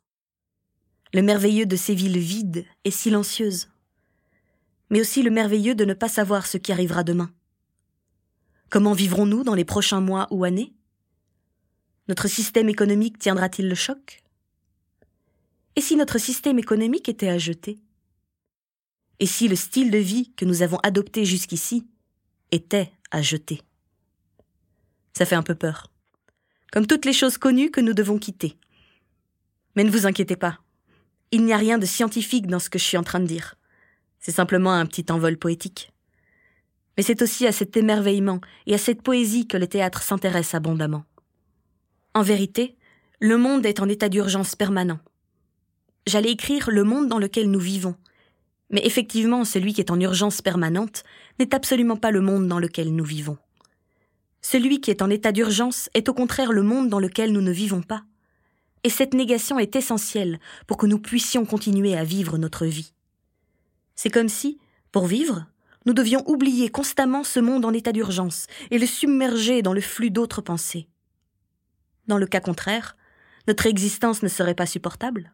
Le 1.12 1.22
merveilleux 1.22 1.66
de 1.66 1.76
ces 1.76 1.94
villes 1.94 2.18
vides 2.18 2.64
et 2.84 2.90
silencieuses, 2.90 3.68
mais 4.90 5.00
aussi 5.00 5.22
le 5.22 5.30
merveilleux 5.30 5.74
de 5.74 5.84
ne 5.84 5.94
pas 5.94 6.08
savoir 6.08 6.46
ce 6.46 6.58
qui 6.58 6.72
arrivera 6.72 7.02
demain. 7.02 7.30
Comment 8.68 8.92
vivrons-nous 8.92 9.42
dans 9.42 9.54
les 9.54 9.64
prochains 9.64 10.00
mois 10.00 10.28
ou 10.30 10.44
années? 10.44 10.72
Notre 12.08 12.28
système 12.28 12.68
économique 12.68 13.18
tiendra-t-il 13.18 13.68
le 13.68 13.74
choc? 13.74 14.22
Et 15.76 15.80
si 15.80 15.96
notre 15.96 16.18
système 16.18 16.58
économique 16.58 17.08
était 17.08 17.28
à 17.28 17.38
jeter? 17.38 17.78
Et 19.20 19.26
si 19.26 19.48
le 19.48 19.56
style 19.56 19.90
de 19.90 19.98
vie 19.98 20.32
que 20.34 20.44
nous 20.44 20.62
avons 20.62 20.78
adopté 20.78 21.24
jusqu'ici 21.24 21.86
était 22.50 22.90
à 23.10 23.22
jeter? 23.22 23.62
Ça 25.12 25.26
fait 25.26 25.36
un 25.36 25.42
peu 25.42 25.54
peur. 25.54 25.90
Comme 26.72 26.86
toutes 26.86 27.04
les 27.04 27.12
choses 27.12 27.38
connues 27.38 27.70
que 27.70 27.80
nous 27.80 27.94
devons 27.94 28.18
quitter. 28.18 28.56
Mais 29.76 29.84
ne 29.84 29.90
vous 29.90 30.06
inquiétez 30.06 30.36
pas. 30.36 30.58
Il 31.32 31.44
n'y 31.44 31.52
a 31.52 31.56
rien 31.58 31.78
de 31.78 31.86
scientifique 31.86 32.46
dans 32.46 32.58
ce 32.58 32.70
que 32.70 32.78
je 32.78 32.84
suis 32.84 32.96
en 32.96 33.02
train 33.02 33.20
de 33.20 33.26
dire. 33.26 33.56
C'est 34.18 34.32
simplement 34.32 34.72
un 34.72 34.86
petit 34.86 35.10
envol 35.10 35.36
poétique. 35.36 35.92
Mais 36.96 37.02
c'est 37.02 37.22
aussi 37.22 37.46
à 37.46 37.52
cet 37.52 37.76
émerveillement 37.76 38.40
et 38.66 38.74
à 38.74 38.78
cette 38.78 39.02
poésie 39.02 39.46
que 39.46 39.56
le 39.56 39.66
théâtre 39.66 40.02
s'intéresse 40.02 40.54
abondamment. 40.54 41.04
En 42.14 42.22
vérité, 42.22 42.76
le 43.20 43.36
monde 43.36 43.64
est 43.64 43.80
en 43.80 43.88
état 43.88 44.08
d'urgence 44.08 44.56
permanent. 44.56 44.98
J'allais 46.06 46.32
écrire 46.32 46.70
le 46.70 46.84
monde 46.84 47.08
dans 47.08 47.18
lequel 47.18 47.50
nous 47.50 47.60
vivons. 47.60 47.94
Mais 48.70 48.84
effectivement, 48.86 49.44
celui 49.44 49.74
qui 49.74 49.80
est 49.80 49.90
en 49.90 50.00
urgence 50.00 50.42
permanente 50.42 51.02
n'est 51.38 51.54
absolument 51.54 51.96
pas 51.96 52.10
le 52.10 52.20
monde 52.20 52.46
dans 52.48 52.58
lequel 52.58 52.94
nous 52.94 53.04
vivons. 53.04 53.38
Celui 54.42 54.80
qui 54.80 54.90
est 54.90 55.02
en 55.02 55.10
état 55.10 55.32
d'urgence 55.32 55.90
est 55.94 56.08
au 56.08 56.14
contraire 56.14 56.52
le 56.52 56.62
monde 56.62 56.88
dans 56.88 57.00
lequel 57.00 57.32
nous 57.32 57.42
ne 57.42 57.50
vivons 57.50 57.82
pas. 57.82 58.04
Et 58.84 58.90
cette 58.90 59.12
négation 59.12 59.58
est 59.58 59.76
essentielle 59.76 60.40
pour 60.66 60.76
que 60.78 60.86
nous 60.86 60.98
puissions 60.98 61.44
continuer 61.44 61.96
à 61.96 62.04
vivre 62.04 62.38
notre 62.38 62.64
vie. 62.64 62.94
C'est 63.94 64.08
comme 64.08 64.30
si, 64.30 64.58
pour 64.92 65.06
vivre, 65.06 65.46
nous 65.84 65.92
devions 65.92 66.22
oublier 66.26 66.70
constamment 66.70 67.24
ce 67.24 67.40
monde 67.40 67.64
en 67.64 67.72
état 67.72 67.92
d'urgence 67.92 68.46
et 68.70 68.78
le 68.78 68.86
submerger 68.86 69.60
dans 69.60 69.74
le 69.74 69.80
flux 69.80 70.10
d'autres 70.10 70.40
pensées. 70.40 70.88
Dans 72.06 72.18
le 72.18 72.26
cas 72.26 72.40
contraire, 72.40 72.96
notre 73.46 73.66
existence 73.66 74.22
ne 74.22 74.28
serait 74.28 74.54
pas 74.54 74.66
supportable. 74.66 75.32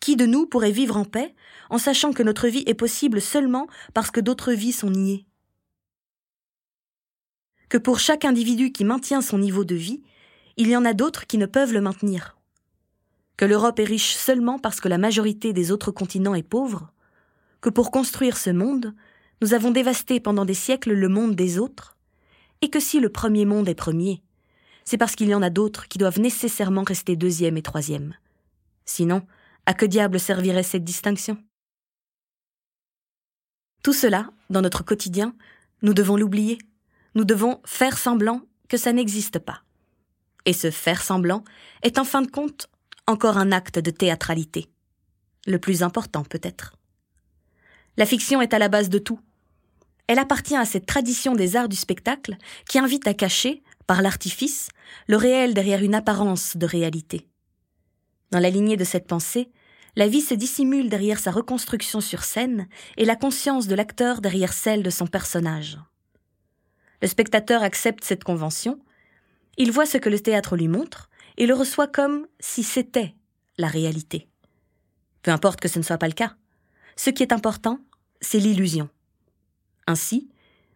Qui 0.00 0.16
de 0.16 0.24
nous 0.24 0.46
pourrait 0.46 0.72
vivre 0.72 0.96
en 0.96 1.04
paix 1.04 1.34
en 1.68 1.78
sachant 1.78 2.12
que 2.12 2.22
notre 2.22 2.48
vie 2.48 2.64
est 2.66 2.74
possible 2.74 3.20
seulement 3.20 3.68
parce 3.92 4.10
que 4.10 4.20
d'autres 4.20 4.52
vies 4.52 4.72
sont 4.72 4.90
niées? 4.90 5.26
Que 7.68 7.78
pour 7.78 8.00
chaque 8.00 8.24
individu 8.24 8.72
qui 8.72 8.84
maintient 8.84 9.20
son 9.20 9.38
niveau 9.38 9.64
de 9.64 9.76
vie, 9.76 10.02
il 10.56 10.68
y 10.68 10.76
en 10.76 10.84
a 10.84 10.94
d'autres 10.94 11.26
qui 11.26 11.38
ne 11.38 11.46
peuvent 11.46 11.72
le 11.72 11.82
maintenir? 11.82 12.36
Que 13.36 13.44
l'Europe 13.44 13.78
est 13.78 13.84
riche 13.84 14.14
seulement 14.14 14.58
parce 14.58 14.80
que 14.80 14.88
la 14.88 14.98
majorité 14.98 15.52
des 15.52 15.70
autres 15.70 15.92
continents 15.92 16.34
est 16.34 16.42
pauvre? 16.42 16.92
Que 17.60 17.70
pour 17.70 17.90
construire 17.90 18.38
ce 18.38 18.50
monde, 18.50 18.94
nous 19.42 19.54
avons 19.54 19.70
dévasté 19.70 20.18
pendant 20.18 20.44
des 20.44 20.54
siècles 20.54 20.94
le 20.94 21.08
monde 21.08 21.36
des 21.36 21.58
autres? 21.58 21.96
Et 22.62 22.70
que 22.70 22.80
si 22.80 23.00
le 23.00 23.10
premier 23.10 23.44
monde 23.44 23.68
est 23.68 23.74
premier, 23.74 24.22
c'est 24.84 24.98
parce 24.98 25.14
qu'il 25.14 25.28
y 25.28 25.34
en 25.34 25.42
a 25.42 25.50
d'autres 25.50 25.88
qui 25.88 25.98
doivent 25.98 26.20
nécessairement 26.20 26.84
rester 26.84 27.16
deuxième 27.16 27.56
et 27.56 27.62
troisième? 27.62 28.14
Sinon, 28.84 29.22
à 29.66 29.74
que 29.74 29.86
diable 29.86 30.18
servirait 30.18 30.62
cette 30.62 30.84
distinction? 30.84 31.38
Tout 33.82 33.92
cela, 33.92 34.30
dans 34.50 34.62
notre 34.62 34.84
quotidien, 34.84 35.34
nous 35.82 35.94
devons 35.94 36.16
l'oublier. 36.16 36.58
Nous 37.14 37.24
devons 37.24 37.60
faire 37.64 37.98
semblant 37.98 38.42
que 38.68 38.76
ça 38.76 38.92
n'existe 38.92 39.38
pas. 39.38 39.62
Et 40.44 40.52
ce 40.52 40.70
faire 40.70 41.02
semblant 41.02 41.44
est 41.82 41.98
en 41.98 42.04
fin 42.04 42.22
de 42.22 42.30
compte 42.30 42.68
encore 43.06 43.38
un 43.38 43.52
acte 43.52 43.78
de 43.78 43.90
théâtralité. 43.90 44.68
Le 45.46 45.58
plus 45.58 45.82
important 45.82 46.22
peut-être. 46.22 46.76
La 47.96 48.06
fiction 48.06 48.40
est 48.40 48.54
à 48.54 48.58
la 48.58 48.68
base 48.68 48.88
de 48.88 48.98
tout. 48.98 49.20
Elle 50.06 50.18
appartient 50.18 50.56
à 50.56 50.64
cette 50.64 50.86
tradition 50.86 51.34
des 51.34 51.56
arts 51.56 51.68
du 51.68 51.76
spectacle 51.76 52.36
qui 52.68 52.78
invite 52.78 53.06
à 53.06 53.14
cacher, 53.14 53.62
par 53.86 54.02
l'artifice, 54.02 54.68
le 55.06 55.16
réel 55.16 55.54
derrière 55.54 55.82
une 55.82 55.94
apparence 55.94 56.56
de 56.56 56.66
réalité. 56.66 57.29
Dans 58.30 58.38
la 58.38 58.50
lignée 58.50 58.76
de 58.76 58.84
cette 58.84 59.06
pensée, 59.06 59.50
la 59.96 60.06
vie 60.06 60.20
se 60.20 60.34
dissimule 60.34 60.88
derrière 60.88 61.18
sa 61.18 61.30
reconstruction 61.30 62.00
sur 62.00 62.22
scène 62.22 62.68
et 62.96 63.04
la 63.04 63.16
conscience 63.16 63.66
de 63.66 63.74
l'acteur 63.74 64.20
derrière 64.20 64.52
celle 64.52 64.82
de 64.82 64.90
son 64.90 65.06
personnage. 65.06 65.78
Le 67.02 67.08
spectateur 67.08 67.62
accepte 67.62 68.04
cette 68.04 68.24
convention, 68.24 68.78
il 69.56 69.72
voit 69.72 69.86
ce 69.86 69.98
que 69.98 70.08
le 70.08 70.20
théâtre 70.20 70.56
lui 70.56 70.68
montre 70.68 71.10
et 71.36 71.46
le 71.46 71.54
reçoit 71.54 71.88
comme 71.88 72.26
si 72.38 72.62
c'était 72.62 73.14
la 73.58 73.66
réalité. 73.66 74.28
Peu 75.22 75.30
importe 75.30 75.60
que 75.60 75.68
ce 75.68 75.78
ne 75.78 75.84
soit 75.84 75.98
pas 75.98 76.08
le 76.08 76.14
cas. 76.14 76.34
Ce 76.96 77.10
qui 77.10 77.22
est 77.22 77.32
important, 77.32 77.80
c'est 78.20 78.38
l'illusion. 78.38 78.88
Ainsi, 79.86 80.28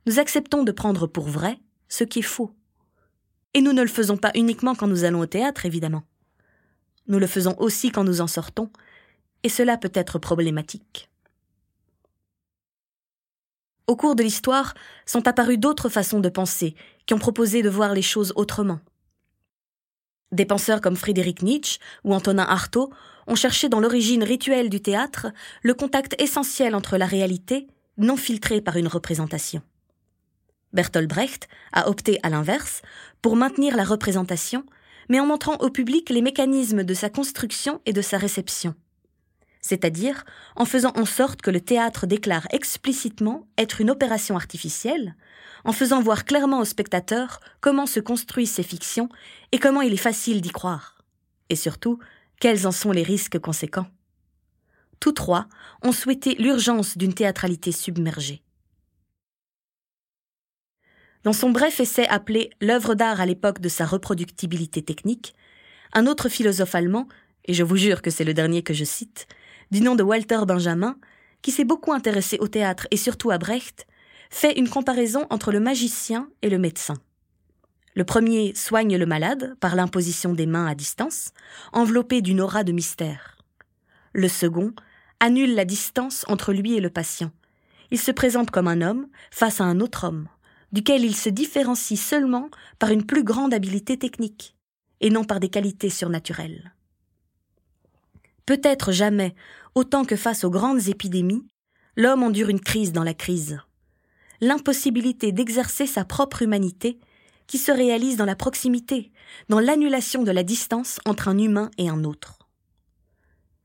nous 0.06 0.18
acceptons 0.18 0.64
de 0.64 0.72
prendre 0.72 1.06
pour 1.06 1.28
vrai 1.28 1.58
ce 1.88 2.04
qui 2.04 2.18
est 2.18 2.22
faux. 2.22 2.50
Et 3.54 3.60
nous 3.60 3.72
ne 3.72 3.82
le 3.82 3.88
faisons 3.88 4.16
pas 4.16 4.32
uniquement 4.34 4.74
quand 4.74 4.88
nous 4.88 5.04
allons 5.04 5.20
au 5.20 5.26
théâtre, 5.26 5.66
évidemment. 5.66 6.02
Nous 7.06 7.18
le 7.18 7.26
faisons 7.26 7.54
aussi 7.58 7.90
quand 7.90 8.04
nous 8.04 8.20
en 8.20 8.26
sortons, 8.26 8.70
et 9.42 9.48
cela 9.48 9.76
peut 9.76 9.92
être 9.94 10.18
problématique. 10.18 11.08
Au 13.86 13.96
cours 13.96 14.16
de 14.16 14.22
l'histoire 14.22 14.74
sont 15.04 15.28
apparues 15.28 15.58
d'autres 15.58 15.90
façons 15.90 16.20
de 16.20 16.30
penser 16.30 16.74
qui 17.04 17.12
ont 17.12 17.18
proposé 17.18 17.62
de 17.62 17.68
voir 17.68 17.92
les 17.92 18.02
choses 18.02 18.32
autrement. 18.36 18.80
Des 20.32 20.46
penseurs 20.46 20.80
comme 20.80 20.96
Friedrich 20.96 21.42
Nietzsche 21.42 21.78
ou 22.02 22.14
Antonin 22.14 22.44
Artaud 22.44 22.90
ont 23.26 23.36
cherché 23.36 23.68
dans 23.68 23.80
l'origine 23.80 24.24
rituelle 24.24 24.70
du 24.70 24.80
théâtre 24.80 25.26
le 25.62 25.74
contact 25.74 26.20
essentiel 26.20 26.74
entre 26.74 26.96
la 26.96 27.06
réalité, 27.06 27.68
non 27.98 28.16
filtrée 28.16 28.60
par 28.60 28.76
une 28.76 28.88
représentation. 28.88 29.62
Bertolt 30.72 31.08
Brecht 31.08 31.48
a 31.72 31.88
opté 31.88 32.18
à 32.22 32.30
l'inverse 32.30 32.82
pour 33.22 33.36
maintenir 33.36 33.76
la 33.76 33.84
représentation 33.84 34.64
mais 35.08 35.20
en 35.20 35.26
montrant 35.26 35.56
au 35.56 35.70
public 35.70 36.10
les 36.10 36.22
mécanismes 36.22 36.84
de 36.84 36.94
sa 36.94 37.10
construction 37.10 37.80
et 37.86 37.92
de 37.92 38.02
sa 38.02 38.18
réception. 38.18 38.74
c'est-à-dire 39.64 40.24
en 40.56 40.66
faisant 40.66 40.92
en 40.94 41.06
sorte 41.06 41.40
que 41.40 41.50
le 41.50 41.60
théâtre 41.60 42.06
déclare 42.06 42.46
explicitement 42.50 43.48
être 43.56 43.80
une 43.80 43.90
opération 43.90 44.36
artificielle, 44.36 45.16
en 45.64 45.72
faisant 45.72 46.02
voir 46.02 46.26
clairement 46.26 46.60
aux 46.60 46.66
spectateurs 46.66 47.40
comment 47.62 47.86
se 47.86 47.98
construisent 47.98 48.52
ces 48.52 48.62
fictions 48.62 49.08
et 49.52 49.58
comment 49.58 49.80
il 49.80 49.94
est 49.94 49.96
facile 49.96 50.42
d'y 50.42 50.50
croire, 50.50 51.02
et 51.48 51.56
surtout 51.56 51.98
quels 52.40 52.66
en 52.66 52.72
sont 52.72 52.92
les 52.92 53.02
risques 53.02 53.38
conséquents. 53.38 53.86
Tous 55.00 55.12
trois 55.12 55.46
ont 55.82 55.92
souhaité 55.92 56.34
l'urgence 56.34 56.98
d'une 56.98 57.14
théâtralité 57.14 57.72
submergée. 57.72 58.42
Dans 61.24 61.32
son 61.32 61.50
bref 61.50 61.80
essai 61.80 62.06
appelé 62.06 62.50
L'œuvre 62.60 62.94
d'art 62.94 63.18
à 63.18 63.26
l'époque 63.26 63.60
de 63.60 63.70
sa 63.70 63.86
reproductibilité 63.86 64.82
technique, 64.82 65.34
un 65.94 66.06
autre 66.06 66.28
philosophe 66.28 66.74
allemand, 66.74 67.08
et 67.46 67.54
je 67.54 67.62
vous 67.62 67.76
jure 67.76 68.02
que 68.02 68.10
c'est 68.10 68.24
le 68.24 68.34
dernier 68.34 68.62
que 68.62 68.74
je 68.74 68.84
cite, 68.84 69.26
du 69.70 69.80
nom 69.80 69.94
de 69.94 70.02
Walter 70.02 70.40
Benjamin, 70.46 70.98
qui 71.40 71.50
s'est 71.50 71.64
beaucoup 71.64 71.92
intéressé 71.92 72.36
au 72.40 72.48
théâtre 72.48 72.86
et 72.90 72.98
surtout 72.98 73.30
à 73.30 73.38
Brecht, 73.38 73.86
fait 74.28 74.58
une 74.58 74.68
comparaison 74.68 75.26
entre 75.30 75.50
le 75.50 75.60
magicien 75.60 76.28
et 76.42 76.50
le 76.50 76.58
médecin. 76.58 76.96
Le 77.94 78.04
premier 78.04 78.54
soigne 78.54 78.98
le 78.98 79.06
malade 79.06 79.54
par 79.60 79.76
l'imposition 79.76 80.34
des 80.34 80.46
mains 80.46 80.66
à 80.66 80.74
distance, 80.74 81.30
enveloppé 81.72 82.20
d'une 82.20 82.40
aura 82.42 82.64
de 82.64 82.72
mystère. 82.72 83.38
Le 84.12 84.28
second 84.28 84.74
annule 85.20 85.54
la 85.54 85.64
distance 85.64 86.26
entre 86.28 86.52
lui 86.52 86.74
et 86.74 86.80
le 86.80 86.90
patient. 86.90 87.30
Il 87.90 87.98
se 87.98 88.10
présente 88.10 88.50
comme 88.50 88.68
un 88.68 88.82
homme 88.82 89.06
face 89.30 89.60
à 89.60 89.64
un 89.64 89.80
autre 89.80 90.04
homme, 90.04 90.28
duquel 90.74 91.04
il 91.04 91.14
se 91.14 91.28
différencie 91.28 91.98
seulement 91.98 92.50
par 92.80 92.90
une 92.90 93.06
plus 93.06 93.22
grande 93.22 93.54
habileté 93.54 93.96
technique, 93.96 94.56
et 95.00 95.08
non 95.08 95.22
par 95.22 95.38
des 95.38 95.48
qualités 95.48 95.88
surnaturelles. 95.88 96.74
Peut-être 98.44 98.90
jamais, 98.90 99.36
autant 99.76 100.04
que 100.04 100.16
face 100.16 100.42
aux 100.42 100.50
grandes 100.50 100.88
épidémies, 100.88 101.46
l'homme 101.96 102.24
endure 102.24 102.48
une 102.48 102.60
crise 102.60 102.90
dans 102.90 103.04
la 103.04 103.14
crise. 103.14 103.60
L'impossibilité 104.40 105.30
d'exercer 105.30 105.86
sa 105.86 106.04
propre 106.04 106.42
humanité 106.42 106.98
qui 107.46 107.58
se 107.58 107.70
réalise 107.70 108.16
dans 108.16 108.24
la 108.24 108.34
proximité, 108.34 109.12
dans 109.48 109.60
l'annulation 109.60 110.24
de 110.24 110.32
la 110.32 110.42
distance 110.42 110.98
entre 111.04 111.28
un 111.28 111.38
humain 111.38 111.70
et 111.78 111.88
un 111.88 112.02
autre. 112.02 112.48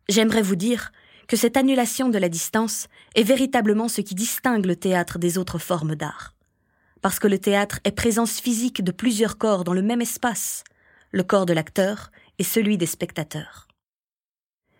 J'aimerais 0.09 0.43
vous 0.43 0.55
dire 0.55 0.91
que 1.27 1.37
cette 1.37 1.57
annulation 1.57 2.09
de 2.09 2.19
la 2.19 2.29
distance 2.29 2.87
est 3.15 3.23
véritablement 3.23 3.87
ce 3.87 4.01
qui 4.01 4.13
distingue 4.13 4.67
le 4.67 4.75
théâtre 4.75 5.17
des 5.17 5.39
autres 5.39 5.57
formes 5.57 5.95
d'art. 5.95 6.35
Parce 7.01 7.19
que 7.19 7.27
le 7.27 7.39
théâtre 7.39 7.79
est 7.83 7.91
présence 7.91 8.39
physique 8.39 8.83
de 8.83 8.91
plusieurs 8.91 9.37
corps 9.37 9.63
dans 9.63 9.73
le 9.73 9.81
même 9.81 10.01
espace, 10.01 10.63
le 11.11 11.23
corps 11.23 11.45
de 11.45 11.53
l'acteur 11.53 12.11
et 12.37 12.43
celui 12.43 12.77
des 12.77 12.85
spectateurs. 12.85 13.67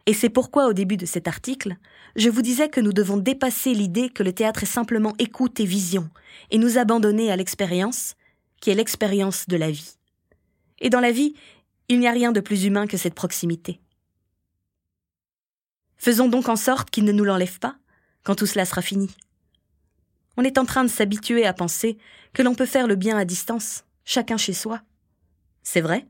Et 0.06 0.14
c'est 0.14 0.30
pourquoi 0.30 0.68
au 0.68 0.74
début 0.74 0.98
de 0.98 1.06
cet 1.06 1.28
article, 1.28 1.78
je 2.16 2.30
vous 2.30 2.42
disais 2.42 2.70
que 2.70 2.82
nous 2.82 2.94
devons 2.94 3.18
dépasser 3.18 3.74
l'idée 3.74 4.10
que 4.10 4.24
le 4.24 4.34
théâtre 4.34 4.64
est 4.64 4.66
simplement 4.66 5.14
écoute 5.20 5.60
et 5.60 5.66
vision, 5.66 6.10
et 6.50 6.58
nous 6.58 6.78
abandonner 6.78 7.32
à 7.32 7.36
l'expérience, 7.36 8.16
qui 8.60 8.72
est 8.72 8.76
l'expérience 8.76 9.48
de 9.48 9.56
la 9.56 9.70
vie. 9.70 9.98
Et 10.80 10.90
dans 10.90 11.00
la 11.00 11.12
vie, 11.12 11.36
il 11.90 12.00
n'y 12.00 12.08
a 12.08 12.12
rien 12.12 12.32
de 12.32 12.40
plus 12.40 12.66
humain 12.66 12.88
que 12.88 12.98
cette 12.98 13.14
proximité. 13.14 13.80
Faisons 15.98 16.28
donc 16.28 16.50
en 16.50 16.56
sorte 16.56 16.90
qu'il 16.90 17.04
ne 17.04 17.12
nous 17.12 17.26
l'enlève 17.26 17.60
pas, 17.60 17.76
quand 18.24 18.36
tout 18.36 18.46
cela 18.46 18.66
sera 18.66 18.82
fini. 18.82 19.10
On 20.40 20.44
est 20.44 20.58
en 20.58 20.64
train 20.64 20.86
de 20.86 20.90
s'habituer 20.90 21.46
à 21.46 21.52
penser 21.52 21.98
que 22.32 22.42
l'on 22.44 22.56
peut 22.56 22.66
faire 22.66 22.88
le 22.88 22.96
bien 22.96 23.18
à 23.18 23.26
distance, 23.26 23.84
chacun 24.06 24.38
chez 24.38 24.54
soi. 24.54 24.80
C'est 25.64 25.82
vrai, 25.82 26.08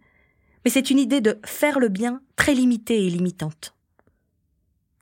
mais 0.63 0.70
c'est 0.70 0.92
une 0.92 1.00
idée 1.00 1.20
de 1.20 1.39
faire 1.44 1.80
le 1.80 1.88
bien 1.88 2.22
très 2.36 2.54
limitée 2.54 3.08
et 3.08 3.10
limitante. 3.10 3.74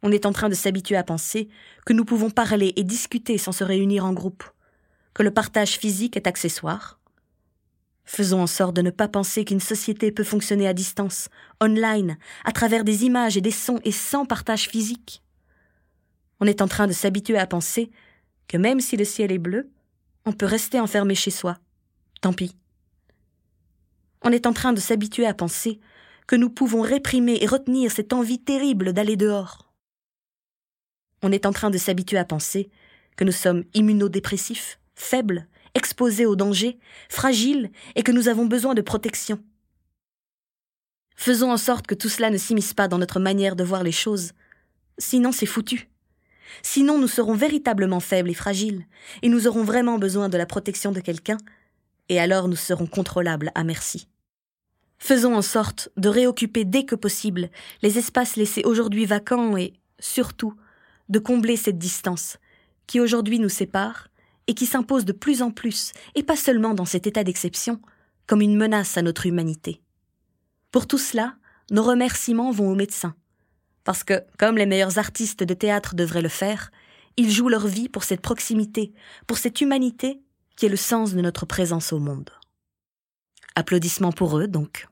On 0.02 0.13
est 0.13 0.26
en 0.26 0.32
train 0.32 0.48
de 0.48 0.56
s'habituer 0.56 0.96
à 0.96 1.04
penser 1.04 1.50
que 1.86 1.92
nous 1.92 2.06
pouvons 2.06 2.30
parler 2.30 2.72
et 2.78 2.86
discuter 2.86 3.38
sans 3.38 3.52
se 3.52 3.66
réunir 3.66 4.06
en 4.06 4.13
groupe, 4.13 4.46
que 5.13 5.24
le 5.24 5.32
partage 5.32 5.78
physique 5.78 6.16
est 6.16 6.28
accessoire. 6.28 6.98
Faisons 8.06 8.42
en 8.42 8.48
sorte 8.48 8.78
de 8.78 8.82
ne 8.82 8.92
pas 8.92 9.10
penser 9.10 9.44
qu'une 9.44 9.60
société 9.60 10.13
peut 10.13 10.24
fonctionner 10.24 10.70
à 10.70 10.74
distance, 10.74 11.28
online, 11.62 12.18
à 12.46 12.54
travers 12.54 12.86
des 12.86 13.04
images 13.04 13.36
et 13.36 13.42
des 13.42 13.52
sons 13.52 13.82
et 13.84 13.92
sans 13.92 14.24
partage 14.24 14.70
physique. 14.70 15.22
On 16.40 16.46
est 16.46 16.62
en 16.62 16.70
train 16.70 16.88
de 16.88 16.94
s'habituer 16.94 17.38
à 17.38 17.46
penser 17.46 17.92
que 18.48 18.58
même 18.58 18.80
si 18.80 18.98
le 18.98 19.06
ciel 19.06 19.32
est 19.32 19.38
bleu, 19.38 19.70
on 20.26 20.34
peut 20.34 20.46
rester 20.46 20.80
enfermé 20.80 21.16
chez 21.16 21.32
soi. 21.32 21.58
Tant 22.22 22.34
pis. 22.34 22.56
On 24.24 24.32
est 24.32 24.46
en 24.46 24.54
train 24.54 24.74
de 24.74 24.80
s'habituer 24.80 25.26
à 25.26 25.34
penser 25.34 25.80
que 26.28 26.36
nous 26.36 26.50
pouvons 26.50 26.82
réprimer 26.82 27.38
et 27.42 27.48
retenir 27.48 27.92
cette 27.92 28.14
envie 28.14 28.40
terrible 28.40 28.94
d'aller 28.94 29.16
dehors. 29.16 29.72
On 31.24 31.32
est 31.32 31.46
en 31.46 31.54
train 31.54 31.70
de 31.70 31.78
s'habituer 31.78 32.18
à 32.18 32.26
penser 32.26 32.70
que 33.16 33.24
nous 33.24 33.32
sommes 33.32 33.64
immunodépressifs, 33.74 34.80
faibles, 34.96 35.48
exposés 35.74 36.26
au 36.26 36.36
danger, 36.36 36.78
fragiles 37.10 37.72
et 37.96 38.04
que 38.04 38.12
nous 38.12 38.28
avons 38.28 38.46
besoin 38.46 38.74
de 38.74 38.82
protection. 38.82 39.42
Faisons 41.16 41.52
en 41.52 41.58
sorte 41.58 41.88
que 41.88 41.96
tout 41.96 42.10
cela 42.10 42.30
ne 42.30 42.38
s'immisce 42.38 42.74
pas 42.74 42.88
dans 42.88 43.00
notre 43.00 43.20
manière 43.20 43.56
de 43.56 43.64
voir 43.64 43.84
les 43.84 43.92
choses. 43.92 44.34
Sinon, 45.00 45.32
c'est 45.32 45.48
foutu. 45.48 45.90
Sinon, 46.62 46.98
nous 46.98 47.08
serons 47.08 47.34
véritablement 47.34 48.00
faibles 48.00 48.30
et 48.30 48.36
fragiles, 48.36 48.86
et 49.22 49.30
nous 49.30 49.48
aurons 49.48 49.64
vraiment 49.64 50.00
besoin 50.00 50.30
de 50.30 50.38
la 50.38 50.46
protection 50.46 50.92
de 50.92 51.00
quelqu'un, 51.00 51.38
et 52.10 52.20
alors 52.20 52.48
nous 52.48 52.56
serons 52.56 52.88
contrôlables 52.88 53.52
à 53.56 53.64
merci. 53.64 54.08
Faisons 54.98 55.36
en 55.36 55.42
sorte 55.42 55.90
de 55.98 56.10
réoccuper 56.10 56.66
dès 56.66 56.86
que 56.86 56.96
possible 56.96 57.50
les 57.82 57.98
espaces 57.98 58.36
laissés 58.36 58.64
aujourd'hui 58.66 59.06
vacants 59.06 59.58
et, 59.58 59.74
surtout, 60.00 60.54
de 61.10 61.20
combler 61.20 61.56
cette 61.56 61.78
distance 61.78 62.38
qui 62.88 63.00
aujourd'hui 63.00 63.40
nous 63.40 63.50
sépare 63.50 64.08
et 64.48 64.54
qui 64.54 64.66
s'impose 64.66 65.06
de 65.06 65.12
plus 65.12 65.42
en 65.42 65.52
plus, 65.52 65.92
et 66.16 66.24
pas 66.24 66.38
seulement 66.38 66.74
dans 66.74 66.86
cet 66.86 67.06
état 67.06 67.24
d'exception, 67.24 67.82
comme 68.26 68.42
une 68.42 68.56
menace 68.56 68.98
à 68.98 69.02
notre 69.02 69.26
humanité. 69.26 69.82
Pour 70.72 70.88
tout 70.88 70.98
cela, 70.98 71.36
nos 71.70 71.84
remerciements 71.84 72.52
vont 72.52 72.70
aux 72.70 72.76
médecins, 72.76 73.16
parce 73.88 74.04
que, 74.04 74.21
comme 74.38 74.58
les 74.58 74.65
meilleurs 74.65 74.97
artistes 74.97 75.43
de 75.43 75.54
théâtre 75.54 75.95
devraient 75.95 76.21
le 76.21 76.28
faire, 76.28 76.71
ils 77.15 77.32
jouent 77.32 77.47
leur 77.47 77.67
vie 77.67 77.88
pour 77.88 78.04
cette 78.04 78.19
proximité, 78.19 78.91
pour 79.28 79.38
cette 79.38 79.62
humanité 79.62 80.19
qui 80.58 80.65
est 80.65 80.69
le 80.69 80.76
sens 80.76 81.13
de 81.13 81.21
notre 81.21 81.45
présence 81.45 81.93
au 81.93 82.00
monde. 82.00 82.30
Applaudissements 83.56 84.12
pour 84.12 84.39
eux, 84.39 84.50
donc. 84.50 84.89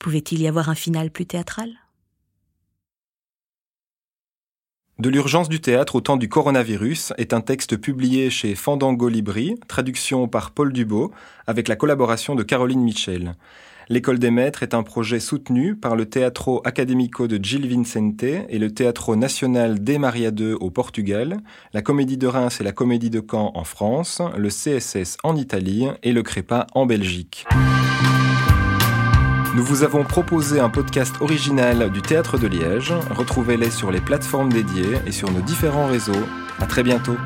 Pouvait-il 0.00 0.42
y 0.42 0.48
avoir 0.48 0.68
un 0.68 0.74
final 0.74 1.12
plus 1.12 1.26
théâtral? 1.26 1.70
De 4.98 5.08
l'urgence 5.08 5.48
du 5.48 5.60
théâtre 5.60 5.94
au 5.94 6.00
temps 6.00 6.16
du 6.16 6.28
coronavirus 6.28 7.12
est 7.18 7.32
un 7.32 7.40
texte 7.40 7.76
publié 7.76 8.30
chez 8.30 8.56
Fandango 8.56 9.08
Libri, 9.08 9.54
traduction 9.68 10.26
par 10.26 10.50
Paul 10.50 10.72
Dubo, 10.72 11.12
avec 11.46 11.68
la 11.68 11.76
collaboration 11.76 12.34
de 12.34 12.42
Caroline 12.42 12.82
Michel. 12.82 13.36
L'école 13.92 14.18
des 14.18 14.30
maîtres 14.30 14.62
est 14.62 14.72
un 14.72 14.82
projet 14.82 15.20
soutenu 15.20 15.76
par 15.76 15.96
le 15.96 16.06
Teatro 16.06 16.62
Académico 16.64 17.28
de 17.28 17.36
Gil 17.36 17.66
Vicente 17.66 18.22
et 18.22 18.58
le 18.58 18.72
Teatro 18.72 19.16
Nacional 19.16 19.84
de 19.84 19.98
Maria 19.98 20.30
II 20.34 20.54
au 20.54 20.70
Portugal, 20.70 21.36
la 21.74 21.82
Comédie 21.82 22.16
de 22.16 22.26
Reims 22.26 22.58
et 22.58 22.64
la 22.64 22.72
Comédie 22.72 23.10
de 23.10 23.20
Caen 23.20 23.52
en 23.54 23.64
France, 23.64 24.22
le 24.34 24.48
CSS 24.48 25.18
en 25.24 25.36
Italie 25.36 25.88
et 26.02 26.12
le 26.12 26.22
Crépa 26.22 26.66
en 26.72 26.86
Belgique. 26.86 27.44
Nous 29.54 29.62
vous 29.62 29.82
avons 29.82 30.04
proposé 30.04 30.58
un 30.58 30.70
podcast 30.70 31.16
original 31.20 31.92
du 31.92 32.00
Théâtre 32.00 32.38
de 32.38 32.46
Liège. 32.46 32.94
Retrouvez-les 33.10 33.70
sur 33.70 33.92
les 33.92 34.00
plateformes 34.00 34.50
dédiées 34.50 35.00
et 35.06 35.12
sur 35.12 35.30
nos 35.30 35.42
différents 35.42 35.88
réseaux. 35.88 36.24
À 36.60 36.64
très 36.64 36.82
bientôt. 36.82 37.18